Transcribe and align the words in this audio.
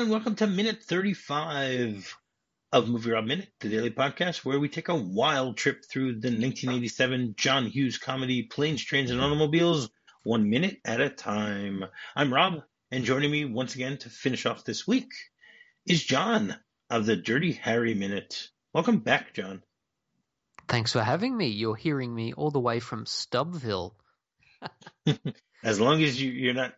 and 0.00 0.08
welcome 0.08 0.34
to 0.34 0.46
minute 0.46 0.82
35 0.82 2.16
of 2.72 2.88
Movie 2.88 3.10
Rob 3.10 3.26
Minute, 3.26 3.50
the 3.60 3.68
daily 3.68 3.90
podcast 3.90 4.46
where 4.46 4.58
we 4.58 4.70
take 4.70 4.88
a 4.88 4.94
wild 4.94 5.58
trip 5.58 5.84
through 5.84 6.12
the 6.12 6.28
1987 6.28 7.34
John 7.36 7.66
Hughes 7.66 7.98
comedy 7.98 8.44
Planes, 8.44 8.82
Trains, 8.82 9.10
and 9.10 9.20
Automobiles, 9.20 9.90
one 10.22 10.48
minute 10.48 10.78
at 10.86 11.02
a 11.02 11.10
time. 11.10 11.84
I'm 12.16 12.32
Rob, 12.32 12.62
and 12.90 13.04
joining 13.04 13.30
me 13.30 13.44
once 13.44 13.74
again 13.74 13.98
to 13.98 14.08
finish 14.08 14.46
off 14.46 14.64
this 14.64 14.86
week 14.86 15.10
is 15.84 16.02
Jon 16.02 16.56
of 16.88 17.04
the 17.04 17.16
Dirty 17.16 17.52
Harry 17.52 17.92
Minute. 17.92 18.48
Welcome 18.72 19.00
back, 19.00 19.34
Jon. 19.34 19.62
Thanks 20.66 20.94
for 20.94 21.02
having 21.02 21.36
me. 21.36 21.48
You're 21.48 21.76
hearing 21.76 22.14
me 22.14 22.32
all 22.32 22.50
the 22.50 22.58
way 22.58 22.80
from 22.80 23.04
Stubville. 23.04 23.92
as 25.62 25.78
long 25.78 26.02
as 26.02 26.18
you, 26.18 26.32
you're 26.32 26.54
not 26.54 26.72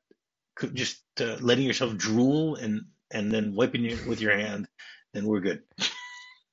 just 0.74 1.00
uh, 1.20 1.36
letting 1.41 1.66
yourself 1.66 1.96
drool 1.96 2.56
and 2.56 2.86
and 3.12 3.30
then 3.30 3.54
wiping 3.54 3.84
it 3.84 4.06
with 4.06 4.20
your 4.20 4.36
hand, 4.36 4.68
then 5.12 5.26
we're 5.26 5.40
good. 5.40 5.62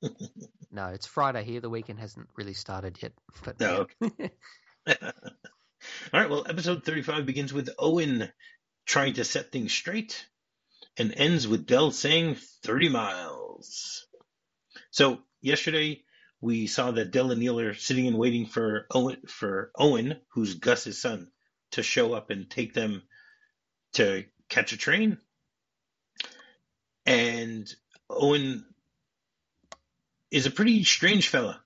no, 0.71 0.87
it's 0.87 1.05
Friday 1.05 1.43
here. 1.43 1.61
The 1.61 1.69
weekend 1.69 1.99
hasn't 1.99 2.29
really 2.35 2.53
started 2.53 2.97
yet. 3.01 3.13
But 3.43 3.59
no. 3.59 3.87
Okay. 4.01 4.31
All 6.13 6.19
right. 6.19 6.29
Well, 6.29 6.45
episode 6.47 6.83
thirty-five 6.83 7.25
begins 7.25 7.53
with 7.53 7.69
Owen 7.79 8.29
trying 8.85 9.13
to 9.13 9.23
set 9.23 9.51
things 9.51 9.71
straight, 9.71 10.25
and 10.97 11.13
ends 11.15 11.47
with 11.47 11.65
Dell 11.65 11.91
saying 11.91 12.35
thirty 12.63 12.89
miles. 12.89 14.07
So 14.91 15.19
yesterday 15.41 16.03
we 16.41 16.67
saw 16.67 16.91
that 16.91 17.11
Dell 17.11 17.31
and 17.31 17.39
Neal 17.39 17.59
are 17.59 17.73
sitting 17.73 18.07
and 18.07 18.17
waiting 18.17 18.45
for 18.45 18.87
Owen 18.91 19.21
for 19.27 19.71
Owen, 19.77 20.19
who's 20.33 20.55
Gus's 20.55 21.01
son, 21.01 21.31
to 21.71 21.83
show 21.83 22.13
up 22.13 22.29
and 22.29 22.49
take 22.49 22.73
them 22.73 23.03
to 23.93 24.25
catch 24.47 24.73
a 24.73 24.77
train. 24.77 25.17
And 27.09 27.67
Owen 28.07 28.63
is 30.29 30.45
a 30.45 30.51
pretty 30.51 30.83
strange 30.83 31.27
fella. 31.27 31.59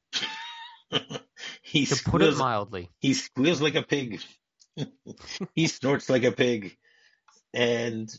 he 1.62 1.86
to 1.86 1.96
squeals, 1.96 2.12
put 2.12 2.22
it 2.22 2.38
mildly. 2.38 2.90
He 3.00 3.14
squeals 3.14 3.62
like 3.62 3.76
a 3.76 3.84
pig. 3.84 4.22
he 5.54 5.68
snorts 5.68 6.10
like 6.10 6.24
a 6.24 6.32
pig. 6.32 6.78
And 7.54 8.10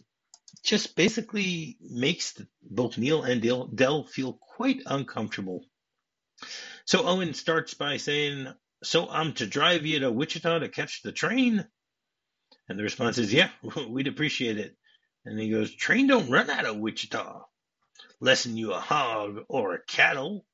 just 0.63 0.97
basically 0.97 1.79
makes 1.81 2.39
both 2.63 2.99
Neal 2.99 3.23
and 3.23 3.41
Dell, 3.41 3.69
Del 3.69 4.05
feel 4.05 4.35
quite 4.35 4.83
uncomfortable. 4.85 5.65
So 6.85 7.07
Owen 7.07 7.33
starts 7.33 7.73
by 7.73 7.97
saying, 7.97 8.49
So 8.83 9.09
I'm 9.09 9.33
to 9.35 9.47
drive 9.47 9.87
you 9.87 10.01
to 10.01 10.13
Wichita 10.13 10.59
to 10.59 10.69
catch 10.69 11.01
the 11.03 11.13
train? 11.13 11.67
And 12.69 12.79
the 12.79 12.83
response 12.83 13.17
is, 13.17 13.33
yeah, 13.33 13.49
we'd 13.89 14.09
appreciate 14.09 14.59
it. 14.59 14.77
And 15.25 15.39
he 15.39 15.51
goes, 15.51 15.75
train 15.75 16.07
don't 16.07 16.31
run 16.31 16.51
out 16.51 16.67
of 16.67 16.77
Wichita. 16.77 17.45
Lessen 18.21 18.57
you 18.57 18.73
a 18.73 18.81
hog 18.81 19.45
or 19.49 19.75
a 19.75 19.83
cattle. 19.83 20.45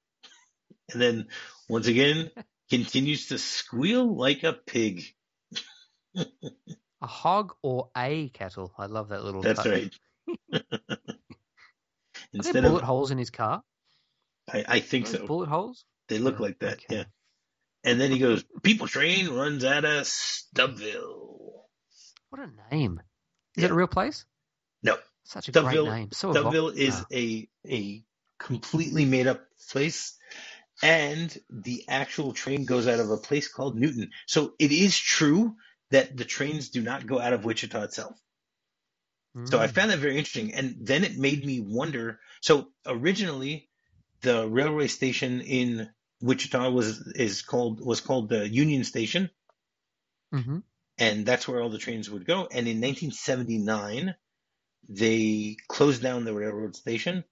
And 0.92 1.00
then 1.00 1.28
once 1.68 1.86
again, 1.86 2.30
continues 2.70 3.28
to 3.28 3.38
squeal 3.38 4.16
like 4.16 4.44
a 4.44 4.52
pig. 4.52 5.04
a 6.14 7.06
hog 7.06 7.54
or 7.62 7.90
a 7.96 8.28
cattle. 8.30 8.72
I 8.78 8.86
love 8.86 9.08
that 9.08 9.24
little. 9.24 9.42
That's 9.42 9.62
touch. 9.62 9.92
right. 10.52 10.60
Instead 12.32 12.62
bullet 12.62 12.82
of, 12.82 12.86
holes 12.86 13.10
in 13.10 13.18
his 13.18 13.30
car? 13.30 13.62
I, 14.52 14.64
I 14.66 14.80
think 14.80 15.06
so. 15.06 15.27
Bullet 15.27 15.48
holes? 15.48 15.84
They 16.08 16.18
look 16.18 16.38
like 16.38 16.60
that. 16.60 16.74
Okay. 16.74 16.96
Yeah. 16.96 17.05
And 17.82 18.00
then 18.00 18.10
he 18.10 18.18
goes, 18.18 18.44
"People 18.62 18.86
train 18.86 19.28
runs 19.28 19.64
out 19.64 19.84
of 19.84 20.05
Stubville." 20.05 21.62
What 22.28 22.42
a 22.42 22.74
name! 22.74 23.00
Is 23.56 23.62
yeah. 23.62 23.66
it 23.66 23.72
a 23.72 23.74
real 23.74 23.88
place? 23.88 24.24
Such 25.25 25.48
a 25.48 25.53
great 25.53 25.85
name. 25.85 26.08
So 26.13 26.33
is 26.69 27.05
a 27.13 27.48
a 27.69 28.05
completely 28.39 29.05
made 29.05 29.27
up 29.27 29.42
place, 29.70 30.17
and 30.83 31.36
the 31.51 31.85
actual 31.89 32.33
train 32.33 32.64
goes 32.64 32.86
out 32.89 33.01
of 33.01 33.11
a 33.11 33.17
place 33.17 33.48
called 33.48 33.77
Newton. 33.77 34.11
So 34.27 34.55
it 34.58 34.73
is 34.73 34.98
true 34.98 35.57
that 35.91 36.17
the 36.17 36.25
trains 36.25 36.70
do 36.70 36.83
not 36.83 37.07
go 37.07 37.20
out 37.20 37.33
of 37.33 37.45
Wichita 37.45 37.83
itself. 37.83 38.17
Mm. 39.36 39.48
So 39.48 39.58
I 39.58 39.67
hmm. 39.67 39.73
found 39.73 39.91
that 39.91 39.98
very 39.98 40.17
interesting, 40.17 40.55
and 40.55 40.77
then 40.81 41.05
it 41.05 41.17
made 41.17 41.45
me 41.45 41.61
wonder. 41.61 42.19
So 42.41 42.69
originally, 42.87 43.69
the 44.23 44.48
railway 44.48 44.89
station 44.89 45.41
in 45.41 45.89
Wichita 46.20 46.70
was 46.70 46.98
is 47.14 47.42
called 47.42 47.85
was 47.85 48.01
called 48.01 48.29
the 48.29 48.48
Union 48.48 48.85
Station. 48.85 49.31
Mm-hmm 50.35 50.58
and 51.01 51.25
that's 51.25 51.48
where 51.48 51.61
all 51.61 51.70
the 51.70 51.79
trains 51.79 52.11
would 52.11 52.27
go. 52.27 52.42
And 52.42 52.69
in 52.69 52.81
1979, 52.81 54.14
they 54.89 55.57
closed 55.68 56.02
down 56.02 56.24
the 56.24 56.35
railroad 56.35 56.77
station, 56.77 57.24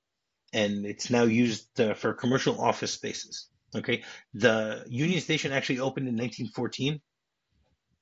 and 0.53 0.86
it's 0.86 1.10
now 1.10 1.25
used 1.25 1.81
uh, 1.81 1.94
for 1.94 2.14
commercial 2.14 2.60
office 2.60 2.92
spaces. 2.92 3.48
Okay, 3.75 4.04
the 4.34 4.84
Union 4.88 5.20
Station 5.20 5.53
actually 5.53 5.81
opened 5.81 6.08
in 6.08 6.16
1914, 6.16 7.00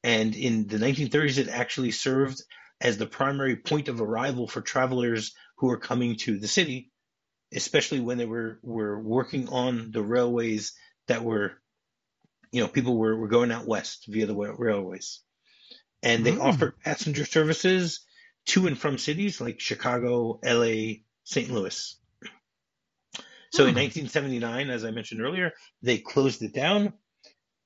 and 0.04 0.34
in 0.36 0.66
the 0.68 0.78
1930s, 0.78 1.38
it 1.38 1.48
actually 1.48 1.90
served 1.90 2.40
as 2.80 2.98
the 2.98 3.06
primary 3.06 3.56
point 3.56 3.88
of 3.88 4.00
arrival 4.00 4.46
for 4.46 4.60
travelers 4.60 5.34
who 5.56 5.68
were 5.68 5.78
coming 5.78 6.16
to 6.16 6.38
the 6.38 6.46
city, 6.46 6.90
especially 7.52 8.00
when 8.00 8.18
they 8.18 8.26
were 8.26 8.60
were 8.62 9.00
working 9.00 9.48
on 9.48 9.90
the 9.90 10.02
railways 10.02 10.74
that 11.08 11.24
were, 11.24 11.52
you 12.52 12.60
know, 12.60 12.68
people 12.68 12.96
were, 12.96 13.16
were 13.16 13.28
going 13.28 13.50
out 13.50 13.66
west 13.66 14.04
via 14.06 14.26
the 14.26 14.36
railways 14.36 15.20
and 16.02 16.24
they 16.24 16.32
mm. 16.32 16.40
offered 16.40 16.78
passenger 16.80 17.24
services 17.24 18.04
to 18.46 18.66
and 18.66 18.78
from 18.78 18.98
cities 18.98 19.40
like 19.40 19.60
Chicago, 19.60 20.40
LA, 20.44 21.02
St. 21.24 21.50
Louis. 21.50 21.96
So 23.52 23.64
mm. 23.64 23.68
in 23.68 23.74
1979, 23.74 24.70
as 24.70 24.84
I 24.84 24.90
mentioned 24.90 25.20
earlier, 25.22 25.52
they 25.82 25.98
closed 25.98 26.42
it 26.42 26.54
down 26.54 26.92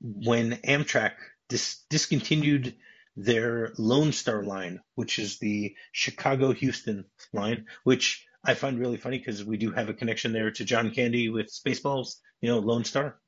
when 0.01 0.53
Amtrak 0.67 1.13
dis- 1.49 1.83
discontinued 1.91 2.75
their 3.17 3.73
Lone 3.77 4.13
Star 4.13 4.43
line, 4.43 4.81
which 4.95 5.19
is 5.19 5.39
the 5.39 5.75
Chicago 5.93 6.53
Houston 6.53 7.05
line, 7.33 7.67
which 7.85 8.27
I 8.45 8.55
find 8.55 8.79
really 8.79 8.97
funny 8.97 9.19
because 9.19 9.45
we 9.45 9.59
do 9.59 9.73
have 9.73 9.89
a 9.89 9.95
connection 9.95 10.33
there 10.33 10.51
to 10.53 10.65
John 10.65 10.93
Candy 10.93 11.29
with 11.29 11.53
Spaceballs, 11.53 12.17
you 12.41 12.49
know, 12.49 12.61
Lone 12.61 12.85
Star. 12.85 13.19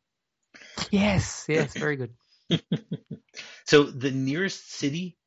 Yes, 0.91 1.47
yes, 1.49 1.75
very 1.77 1.97
good. 1.97 2.13
so 3.67 3.85
the 3.85 4.11
nearest 4.11 4.73
city 4.73 5.19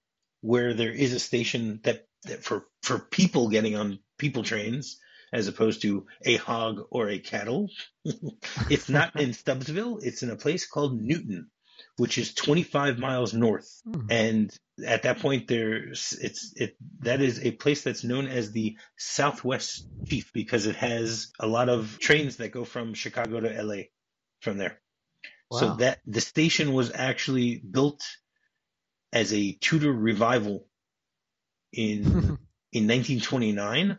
where 0.42 0.74
there 0.74 0.92
is 0.92 1.14
a 1.14 1.20
station 1.20 1.80
that 1.84 2.06
for 2.42 2.68
for 2.82 3.00
people 3.00 3.50
getting 3.50 3.76
on 3.76 4.00
people 4.18 4.44
trains 4.44 4.98
as 5.34 5.48
opposed 5.48 5.82
to 5.82 6.06
a 6.24 6.38
hog 6.38 6.82
or 6.90 7.10
a 7.10 7.20
cattle. 7.20 7.70
it's 8.70 8.90
not 8.90 9.20
in 9.20 9.30
Stubbsville. 9.30 10.00
It's 10.02 10.24
in 10.24 10.30
a 10.30 10.36
place 10.36 10.66
called 10.66 11.02
Newton, 11.02 11.50
which 11.98 12.18
is 12.18 12.34
25 12.34 13.00
miles 13.00 13.34
north. 13.34 13.82
Mm. 13.88 14.06
And 14.10 14.60
at 14.86 15.04
that 15.04 15.20
point, 15.20 15.48
there's 15.48 16.18
it's 16.22 16.54
it 16.56 16.76
that 17.00 17.22
is 17.22 17.44
a 17.44 17.52
place 17.52 17.84
that's 17.84 18.04
known 18.04 18.28
as 18.28 18.52
the 18.52 18.78
Southwest 18.98 19.88
Chief 20.08 20.32
because 20.34 20.68
it 20.68 20.76
has 20.78 21.32
a 21.40 21.48
lot 21.48 21.70
of 21.70 21.98
trains 22.00 22.38
that 22.38 22.52
go 22.52 22.64
from 22.64 22.94
Chicago 22.94 23.40
to 23.40 23.64
LA 23.64 23.84
from 24.42 24.58
there. 24.58 24.80
Wow. 25.50 25.60
So 25.60 25.76
that 25.76 26.00
the 26.06 26.22
station 26.22 26.74
was 26.74 26.92
actually 26.94 27.58
built 27.58 28.04
as 29.14 29.34
a 29.34 29.54
Tudor 29.54 29.92
revival 29.92 30.68
in 31.76 32.04
in 32.72 32.88
1929, 32.88 33.98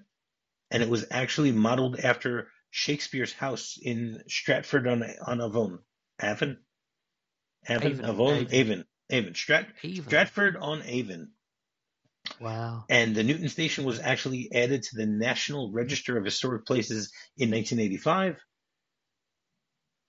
and 0.71 0.83
it 0.83 0.89
was 0.89 1.07
actually 1.11 1.53
modeled 1.53 1.99
after 2.01 2.49
Shakespeare's 2.71 3.33
house 3.33 3.79
in 3.81 4.23
Stratford 4.29 4.87
on 4.87 5.03
on 5.27 5.41
Avon, 5.41 5.79
Avon, 6.23 6.59
Avon, 7.69 8.05
Avon, 8.05 8.49
Avon, 8.51 8.85
Avon, 9.11 9.33
Strat, 9.33 9.67
Stratford 10.05 10.57
on 10.57 10.83
Avon. 10.83 11.33
Wow! 12.41 12.85
And 12.89 13.15
the 13.15 13.23
Newton 13.23 13.49
Station 13.49 13.85
was 13.85 14.01
actually 14.01 14.51
added 14.53 14.83
to 14.85 14.97
the 14.97 15.07
National 15.07 15.73
Register 15.73 16.19
of 16.19 16.25
Historic 16.25 16.67
Places 16.67 17.13
in 17.37 17.51
1985 17.51 18.37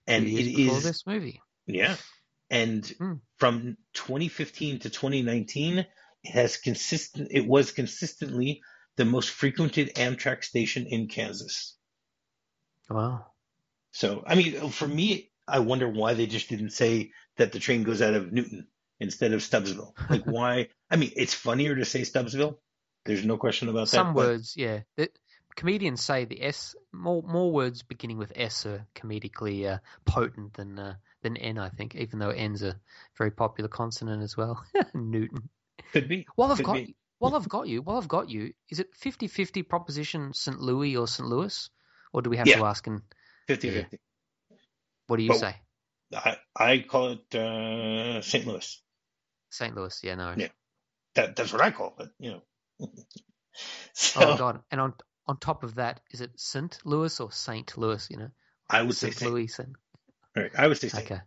and 0.08 0.26
it 0.26 0.60
is 0.60 0.84
this 0.84 1.06
movie. 1.06 1.42
Yeah, 1.66 1.96
and 2.50 2.86
hmm. 2.88 3.14
from 3.38 3.78
2015 3.94 4.80
to 4.80 4.90
2019, 4.90 5.86
it 6.24 6.32
has 6.32 6.58
consistent. 6.58 7.30
It 7.32 7.48
was 7.48 7.72
consistently 7.72 8.62
the 8.96 9.06
most 9.06 9.30
frequented 9.30 9.96
Amtrak 9.96 10.44
station 10.44 10.88
in 10.88 11.08
Kansas. 11.08 11.76
Wow. 12.90 13.26
So, 13.92 14.24
I 14.26 14.36
mean, 14.36 14.70
for 14.70 14.88
me, 14.88 15.32
I 15.48 15.60
wonder 15.60 15.88
why 15.88 16.14
they 16.14 16.28
just 16.28 16.50
didn't 16.50 16.72
say 16.72 17.12
that 17.38 17.52
the 17.52 17.60
train 17.60 17.84
goes 17.84 18.02
out 18.02 18.14
of 18.14 18.32
Newton 18.32 18.68
instead 19.00 19.34
of 19.34 19.42
Stubbsville. 19.42 19.94
Like, 20.10 20.26
why? 20.26 20.70
I 20.90 20.96
mean, 20.96 21.12
it's 21.16 21.34
funnier 21.34 21.76
to 21.76 21.86
say 21.86 22.02
Stubbsville. 22.02 22.58
There's 23.06 23.26
no 23.26 23.38
question 23.38 23.70
about 23.70 23.88
Some 23.88 24.08
that. 24.08 24.10
Some 24.10 24.16
words, 24.16 24.54
yeah. 24.58 24.82
It, 24.98 25.18
comedians 25.56 26.04
say 26.04 26.26
the 26.26 26.44
S 26.44 26.76
more 26.94 27.24
more 27.24 27.52
words 27.52 27.82
beginning 27.82 28.18
with 28.18 28.32
S 28.36 28.66
are 28.66 28.86
comedically 28.96 29.66
uh, 29.72 29.80
potent 30.06 30.54
than 30.54 30.78
uh, 30.78 30.96
than 31.22 31.38
N. 31.38 31.58
I 31.58 31.70
think, 31.70 31.96
even 31.96 32.20
though 32.20 32.30
N's 32.30 32.64
a 32.64 32.80
very 33.18 33.32
popular 33.32 33.70
consonant 33.70 34.24
as 34.24 34.36
well. 34.36 34.64
Newton. 34.94 35.50
Could 35.94 36.08
be. 36.08 36.26
While 36.36 36.52
I've 36.52 36.58
Could 36.58 36.66
got 36.66 36.74
be. 36.76 36.96
while 37.20 37.36
I've 37.36 37.50
got 37.50 37.68
you, 37.68 37.82
while 37.82 37.98
I've 37.98 38.08
got 38.08 38.30
you, 38.30 38.54
is 38.70 38.80
it 38.80 38.94
50-50 38.94 39.68
proposition 39.68 40.34
St. 40.34 40.60
Louis 40.60 40.96
or 40.98 41.08
St. 41.08 41.28
Louis, 41.28 41.70
or 42.14 42.22
do 42.22 42.30
we 42.30 42.38
have 42.38 42.48
Yeah. 42.48 42.58
to 42.58 42.66
ask? 42.66 42.86
And 42.88 43.02
50 43.48 43.68
Yeah. 43.68 43.74
50. 43.84 44.00
what 45.08 45.18
do 45.18 45.24
you 45.24 45.30
Well- 45.30 45.40
say? 45.40 45.56
I, 46.14 46.38
I 46.56 46.80
call 46.88 47.10
it 47.20 47.36
uh, 47.36 48.22
St. 48.22 48.46
Louis. 48.48 48.82
St. 49.50 49.76
Louis? 49.76 50.00
Yeah, 50.04 50.16
no. 50.16 50.34
Yeah. 50.38 50.48
That, 51.16 51.36
that's 51.36 51.52
what 51.52 51.62
I 51.62 51.72
call 51.72 51.96
it, 52.00 52.10
you 52.20 52.32
know. 52.32 52.42
so 53.94 54.22
Oh 54.22 54.38
God! 54.38 54.62
And 54.72 54.80
on 54.80 54.94
on 55.26 55.38
top 55.38 55.64
of 55.64 55.76
that, 55.76 56.00
is 56.12 56.22
it 56.22 56.32
St. 56.40 56.78
Louis 56.86 57.20
or 57.20 57.32
Saint 57.32 57.78
Louis? 57.78 58.08
You 58.10 58.18
know, 58.18 58.30
I 58.70 58.84
would 58.84 58.96
say 58.96 59.08
St. 59.08 59.20
St. 59.20 59.32
Louis. 59.32 59.48
Saint. 59.48 59.70
Right, 60.36 60.52
I 60.58 60.68
would 60.68 60.78
say 60.78 60.88
St. 60.90 61.04
Okay. 61.12 61.22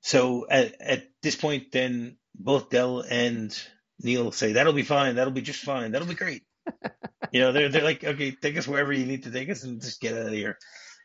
So 0.00 0.46
at, 0.48 0.80
at 0.80 1.08
this 1.22 1.36
point, 1.36 1.72
then 1.72 2.16
both 2.38 2.70
Dell 2.70 3.00
and 3.00 3.56
Neal 4.00 4.32
say, 4.32 4.52
that'll 4.52 4.72
be 4.72 4.82
fine. 4.82 5.16
That'll 5.16 5.32
be 5.32 5.42
just 5.42 5.62
fine. 5.62 5.92
That'll 5.92 6.08
be 6.08 6.14
great. 6.14 6.42
you 7.32 7.40
know, 7.40 7.52
they're, 7.52 7.68
they're 7.68 7.82
like, 7.82 8.04
okay, 8.04 8.30
take 8.30 8.56
us 8.56 8.68
wherever 8.68 8.92
you 8.92 9.06
need 9.06 9.24
to 9.24 9.30
take 9.30 9.50
us 9.50 9.64
and 9.64 9.80
just 9.80 10.00
get 10.00 10.14
out 10.14 10.26
of 10.26 10.32
here. 10.32 10.58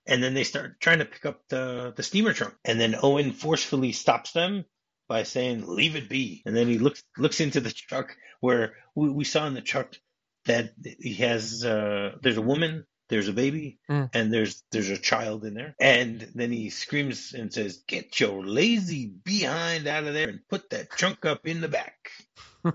And 0.05 0.21
then 0.21 0.33
they 0.33 0.43
start 0.43 0.79
trying 0.79 0.99
to 0.99 1.05
pick 1.05 1.25
up 1.25 1.41
the, 1.49 1.93
the 1.95 2.03
steamer 2.03 2.33
trunk. 2.33 2.55
And 2.65 2.79
then 2.79 2.95
Owen 3.01 3.31
forcefully 3.31 3.93
stops 3.93 4.33
them 4.33 4.65
by 5.07 5.23
saying, 5.23 5.65
leave 5.65 5.95
it 5.95 6.09
be. 6.09 6.43
And 6.45 6.55
then 6.55 6.67
he 6.67 6.77
looks, 6.77 7.03
looks 7.17 7.39
into 7.39 7.61
the 7.61 7.71
truck 7.71 8.15
where 8.39 8.73
we, 8.95 9.09
we 9.09 9.23
saw 9.23 9.47
in 9.47 9.53
the 9.53 9.61
truck 9.61 9.93
that 10.45 10.73
he 10.99 11.15
has, 11.15 11.63
uh, 11.63 12.15
there's 12.21 12.37
a 12.37 12.41
woman, 12.41 12.85
there's 13.13 13.27
a 13.27 13.33
baby, 13.33 13.77
Mm. 13.89 14.09
and 14.13 14.33
there's, 14.33 14.63
there's 14.71 14.89
a 14.89 14.97
child 14.97 15.45
in 15.45 15.53
there. 15.53 15.75
And 15.79 16.19
then 16.33 16.51
he 16.51 16.69
screams 16.71 17.33
and 17.33 17.53
says, 17.53 17.83
get 17.87 18.19
your 18.19 18.43
lazy 18.43 19.05
behind 19.23 19.85
out 19.87 20.05
of 20.05 20.13
there 20.15 20.29
and 20.29 20.39
put 20.49 20.71
that 20.71 20.89
trunk 20.89 21.25
up 21.25 21.45
in 21.45 21.61
the 21.61 21.67
back. 21.69 22.09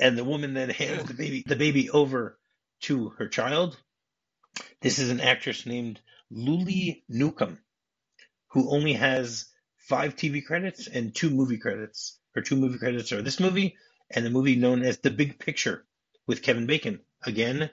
And 0.00 0.16
the 0.16 0.22
woman 0.22 0.54
then 0.54 0.70
hands 0.70 1.08
the 1.08 1.14
baby, 1.14 1.42
the 1.44 1.56
baby 1.56 1.90
over 1.90 2.38
to 2.82 3.08
her 3.18 3.26
child. 3.26 3.76
This 4.80 5.00
is 5.00 5.10
an 5.10 5.20
actress 5.20 5.66
named 5.66 6.00
Lulie 6.30 7.02
Newcomb, 7.08 7.58
who 8.52 8.70
only 8.70 8.92
has 8.92 9.46
five 9.88 10.14
TV 10.14 10.44
credits 10.44 10.86
and 10.86 11.12
two 11.12 11.30
movie 11.30 11.58
credits. 11.58 12.16
Her 12.36 12.42
two 12.42 12.54
movie 12.54 12.78
credits 12.78 13.10
are 13.10 13.22
this 13.22 13.40
movie 13.40 13.74
and 14.08 14.24
the 14.24 14.30
movie 14.30 14.54
known 14.54 14.82
as 14.84 14.98
The 14.98 15.10
Big 15.10 15.40
Picture 15.40 15.84
with 16.28 16.42
Kevin 16.42 16.66
Bacon. 16.66 17.00
Again, 17.24 17.70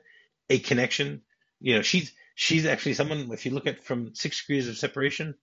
a 0.50 0.58
connection. 0.58 1.22
You 1.60 1.76
know, 1.76 1.82
she's 1.82 2.14
she's 2.36 2.66
actually 2.66 2.94
someone. 2.94 3.30
If 3.32 3.46
you 3.46 3.52
look 3.52 3.68
at 3.68 3.84
from 3.84 4.14
Six 4.16 4.42
Degrees 4.42 4.68
of 4.68 4.78
Separation, 4.78 5.36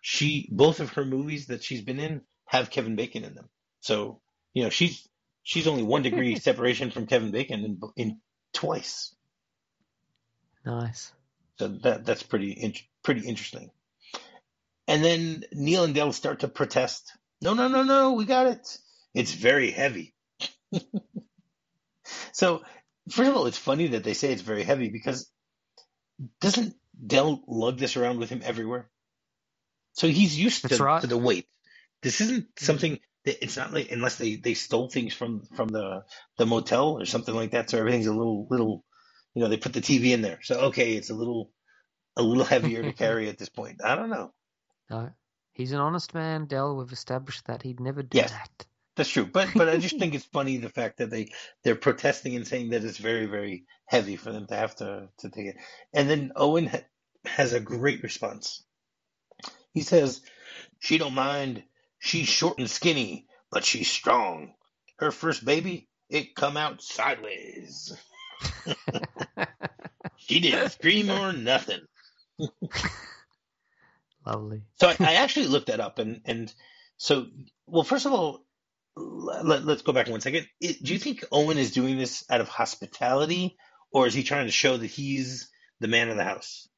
she 0.00 0.48
both 0.52 0.80
of 0.80 0.90
her 0.90 1.04
movies 1.04 1.46
that 1.46 1.64
she's 1.64 1.82
been 1.82 1.98
in 1.98 2.22
have 2.46 2.70
Kevin 2.70 2.96
Bacon 2.96 3.24
in 3.24 3.34
them. 3.34 3.48
So 3.80 4.20
you 4.54 4.64
know, 4.64 4.70
she's 4.70 5.08
she's 5.42 5.66
only 5.66 5.82
one 5.82 6.02
degree 6.02 6.36
separation 6.40 6.90
from 6.90 7.06
Kevin 7.06 7.30
Bacon 7.30 7.64
in, 7.64 7.80
in 7.96 8.20
twice. 8.52 9.14
nice. 10.64 11.12
So 11.58 11.68
that 11.68 12.04
that's 12.04 12.22
pretty 12.22 12.52
in, 12.52 12.74
pretty 13.02 13.26
interesting. 13.26 13.70
And 14.88 15.04
then 15.04 15.44
Neal 15.52 15.84
and 15.84 15.94
Dale 15.94 16.12
start 16.12 16.40
to 16.40 16.48
protest. 16.48 17.12
No, 17.40 17.54
no, 17.54 17.68
no, 17.68 17.82
no, 17.82 18.12
we 18.12 18.24
got 18.24 18.46
it. 18.46 18.78
It's 19.14 19.32
very 19.32 19.70
heavy. 19.70 20.14
so, 22.32 22.62
first 23.10 23.30
of 23.30 23.36
all, 23.36 23.46
it's 23.46 23.58
funny 23.58 23.88
that 23.88 24.04
they 24.04 24.14
say 24.14 24.32
it's 24.32 24.42
very 24.42 24.62
heavy 24.62 24.88
because 24.88 25.30
doesn't 26.40 26.74
Dell 27.04 27.42
lug 27.46 27.78
this 27.78 27.96
around 27.96 28.18
with 28.18 28.30
him 28.30 28.42
everywhere? 28.44 28.88
So 29.92 30.08
he's 30.08 30.38
used 30.38 30.68
to, 30.68 30.82
right. 30.82 31.00
to 31.00 31.06
the 31.06 31.16
weight. 31.16 31.46
This 32.02 32.20
isn't 32.20 32.58
something 32.58 33.00
that 33.24 33.42
it's 33.42 33.56
not 33.56 33.72
like 33.72 33.90
unless 33.90 34.16
they, 34.16 34.36
they 34.36 34.54
stole 34.54 34.88
things 34.88 35.14
from 35.14 35.42
from 35.56 35.68
the 35.68 36.04
the 36.38 36.46
motel 36.46 36.98
or 36.98 37.06
something 37.06 37.34
like 37.34 37.50
that. 37.52 37.70
So 37.70 37.78
everything's 37.78 38.06
a 38.06 38.14
little 38.14 38.46
little, 38.50 38.84
you 39.34 39.42
know, 39.42 39.48
they 39.48 39.56
put 39.56 39.72
the 39.72 39.80
TV 39.80 40.12
in 40.12 40.22
there. 40.22 40.40
So 40.42 40.60
okay, 40.66 40.94
it's 40.94 41.10
a 41.10 41.14
little 41.14 41.50
a 42.16 42.22
little 42.22 42.44
heavier 42.44 42.82
to 42.82 42.92
carry 43.04 43.28
at 43.28 43.38
this 43.38 43.48
point. 43.48 43.80
I 43.84 43.94
don't 43.96 44.10
know. 44.10 44.32
No, 44.90 45.10
he's 45.52 45.72
an 45.72 45.80
honest 45.80 46.14
man, 46.14 46.46
Dell. 46.46 46.76
We've 46.76 46.92
established 46.92 47.46
that 47.46 47.62
he'd 47.62 47.80
never 47.80 48.02
do 48.02 48.18
Yes. 48.18 48.30
that. 48.30 48.66
That's 48.96 49.10
true, 49.10 49.26
but 49.26 49.50
but 49.54 49.68
I 49.68 49.76
just 49.76 49.98
think 50.00 50.14
it's 50.14 50.24
funny 50.24 50.56
the 50.56 50.68
fact 50.70 50.98
that 50.98 51.10
they 51.10 51.32
they're 51.62 51.76
protesting 51.76 52.34
and 52.34 52.46
saying 52.46 52.70
that 52.70 52.84
it's 52.84 52.98
very 52.98 53.26
very 53.26 53.66
heavy 53.84 54.16
for 54.16 54.32
them 54.32 54.46
to 54.46 54.56
have 54.56 54.74
to 54.76 55.08
to 55.18 55.30
take 55.30 55.46
it. 55.46 55.56
And 55.92 56.08
then 56.08 56.32
Owen 56.34 56.66
ha- 56.66 56.84
has 57.26 57.52
a 57.52 57.60
great 57.60 58.02
response. 58.02 58.64
He 59.72 59.82
says, 59.82 60.22
"She 60.80 60.98
don't 60.98 61.14
mind. 61.14 61.62
She's 61.98 62.28
short 62.28 62.58
and 62.58 62.70
skinny, 62.70 63.26
but 63.50 63.64
she's 63.64 63.90
strong. 63.90 64.54
Her 64.98 65.10
first 65.10 65.44
baby, 65.44 65.88
it 66.08 66.34
come 66.34 66.56
out 66.56 66.82
sideways. 66.82 67.96
She 70.18 70.40
didn't 70.40 70.70
scream 70.70 71.10
or 71.10 71.32
nothing." 71.32 71.82
Lovely. 74.26 74.62
So 74.80 74.88
I, 74.88 74.96
I 74.98 75.14
actually 75.14 75.46
looked 75.46 75.68
that 75.68 75.78
up, 75.78 75.98
and 76.00 76.20
and 76.24 76.52
so 76.96 77.26
well. 77.66 77.84
First 77.84 78.06
of 78.06 78.12
all, 78.12 78.45
let, 78.96 79.68
us 79.68 79.82
go 79.82 79.92
back 79.92 80.08
one 80.08 80.20
second. 80.20 80.46
It, 80.60 80.82
do 80.82 80.92
you 80.92 80.98
think 80.98 81.24
Owen 81.30 81.58
is 81.58 81.72
doing 81.72 81.98
this 81.98 82.24
out 82.30 82.40
of 82.40 82.48
hospitality, 82.48 83.56
or 83.92 84.06
is 84.06 84.14
he 84.14 84.22
trying 84.22 84.46
to 84.46 84.52
show 84.52 84.76
that 84.76 84.86
he's 84.86 85.50
the 85.80 85.88
man 85.88 86.08
of 86.08 86.16
the 86.16 86.24
house? 86.24 86.68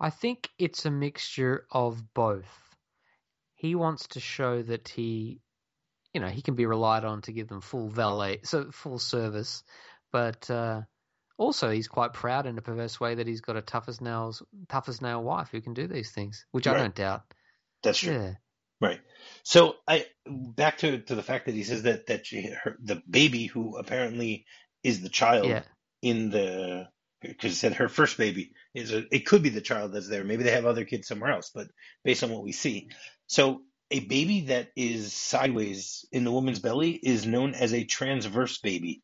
I 0.00 0.10
think 0.10 0.48
it's 0.58 0.84
a 0.84 0.90
mixture 0.90 1.66
of 1.70 2.12
both. 2.12 2.44
He 3.54 3.74
wants 3.74 4.08
to 4.08 4.20
show 4.20 4.62
that 4.62 4.88
he, 4.88 5.40
you 6.12 6.20
know, 6.20 6.28
he 6.28 6.42
can 6.42 6.54
be 6.54 6.66
relied 6.66 7.04
on 7.04 7.22
to 7.22 7.32
give 7.32 7.48
them 7.48 7.62
full 7.62 7.88
valet, 7.88 8.40
so 8.42 8.70
full 8.70 8.98
service, 8.98 9.62
but 10.12 10.50
uh, 10.50 10.82
also 11.38 11.70
he's 11.70 11.88
quite 11.88 12.12
proud 12.12 12.46
in 12.46 12.58
a 12.58 12.62
perverse 12.62 13.00
way 13.00 13.14
that 13.14 13.26
he's 13.26 13.40
got 13.40 13.56
a 13.56 13.62
tough 13.62 13.88
as 13.88 14.00
nails, 14.00 14.42
tough 14.68 14.88
as 14.88 15.00
nail 15.00 15.22
wife 15.22 15.48
who 15.50 15.62
can 15.62 15.72
do 15.72 15.86
these 15.86 16.10
things, 16.10 16.44
which 16.50 16.66
I 16.66 16.74
don't 16.74 16.94
doubt. 16.94 17.22
That's 17.82 17.98
true, 17.98 18.12
Yeah, 18.12 18.34
right? 18.80 19.00
So 19.44 19.76
I 19.88 20.06
back 20.26 20.78
to 20.78 21.00
to 21.02 21.14
the 21.14 21.22
fact 21.22 21.46
that 21.46 21.54
he 21.54 21.64
says 21.64 21.84
that 21.84 22.06
that 22.06 22.26
she, 22.26 22.50
her, 22.64 22.76
the 22.82 23.02
baby 23.08 23.46
who 23.46 23.76
apparently 23.76 24.46
is 24.82 25.02
the 25.02 25.08
child 25.08 25.48
yeah, 25.48 25.62
in 26.02 26.30
the 26.30 26.88
because 27.22 27.52
it 27.52 27.56
said 27.56 27.74
her 27.74 27.88
first 27.88 28.18
baby 28.18 28.52
is 28.74 28.92
a, 28.92 29.04
it 29.14 29.26
could 29.26 29.42
be 29.42 29.48
the 29.48 29.60
child 29.60 29.92
that's 29.92 30.08
there. 30.08 30.24
Maybe 30.24 30.44
they 30.44 30.52
have 30.52 30.66
other 30.66 30.84
kids 30.84 31.08
somewhere 31.08 31.32
else, 31.32 31.50
but 31.54 31.68
based 32.04 32.22
on 32.22 32.30
what 32.30 32.44
we 32.44 32.52
see, 32.52 32.90
so 33.26 33.62
a 33.90 34.00
baby 34.00 34.42
that 34.42 34.68
is 34.76 35.12
sideways 35.12 36.04
in 36.12 36.24
the 36.24 36.32
woman's 36.32 36.60
belly 36.60 36.92
is 36.92 37.26
known 37.26 37.54
as 37.54 37.72
a 37.72 37.84
transverse 37.84 38.58
baby. 38.58 39.02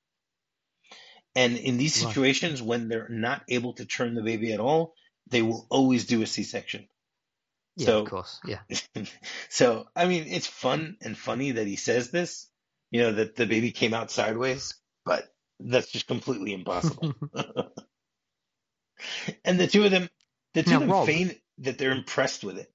And 1.34 1.56
in 1.56 1.78
these 1.78 1.94
Right. 1.94 2.08
situations, 2.08 2.62
when 2.62 2.88
they're 2.88 3.08
not 3.08 3.44
able 3.48 3.74
to 3.74 3.86
turn 3.86 4.14
the 4.14 4.22
baby 4.22 4.52
at 4.52 4.60
all, 4.60 4.94
they 5.30 5.42
will 5.42 5.66
always 5.70 6.06
do 6.06 6.22
a 6.22 6.26
C-section. 6.26 6.88
Yeah. 7.76 7.86
So- 7.86 8.02
of 8.02 8.10
course, 8.10 8.40
yeah. 8.46 8.58
so, 9.48 9.86
I 9.96 10.06
mean, 10.06 10.24
it's 10.26 10.46
fun 10.46 10.96
and 11.00 11.16
funny 11.16 11.52
that 11.52 11.66
he 11.66 11.76
says 11.76 12.10
this, 12.10 12.48
you 12.90 13.00
know, 13.02 13.12
that 13.12 13.36
the 13.36 13.46
baby 13.46 13.72
came 13.72 13.94
out 13.94 14.10
sideways, 14.10 14.74
but 15.04 15.24
that's 15.60 15.90
just 15.90 16.06
completely 16.06 16.52
impossible. 16.52 17.14
and 19.44 19.58
the 19.58 19.66
two 19.66 19.84
of 19.84 19.90
them, 19.90 20.08
the 20.54 20.62
two 20.62 20.70
Now, 20.70 20.76
of 20.76 20.80
them 20.82 20.90
Rob- 20.90 21.06
feign 21.06 21.34
that 21.58 21.78
they're 21.78 21.92
impressed 21.92 22.44
with 22.44 22.58
it 22.58 22.70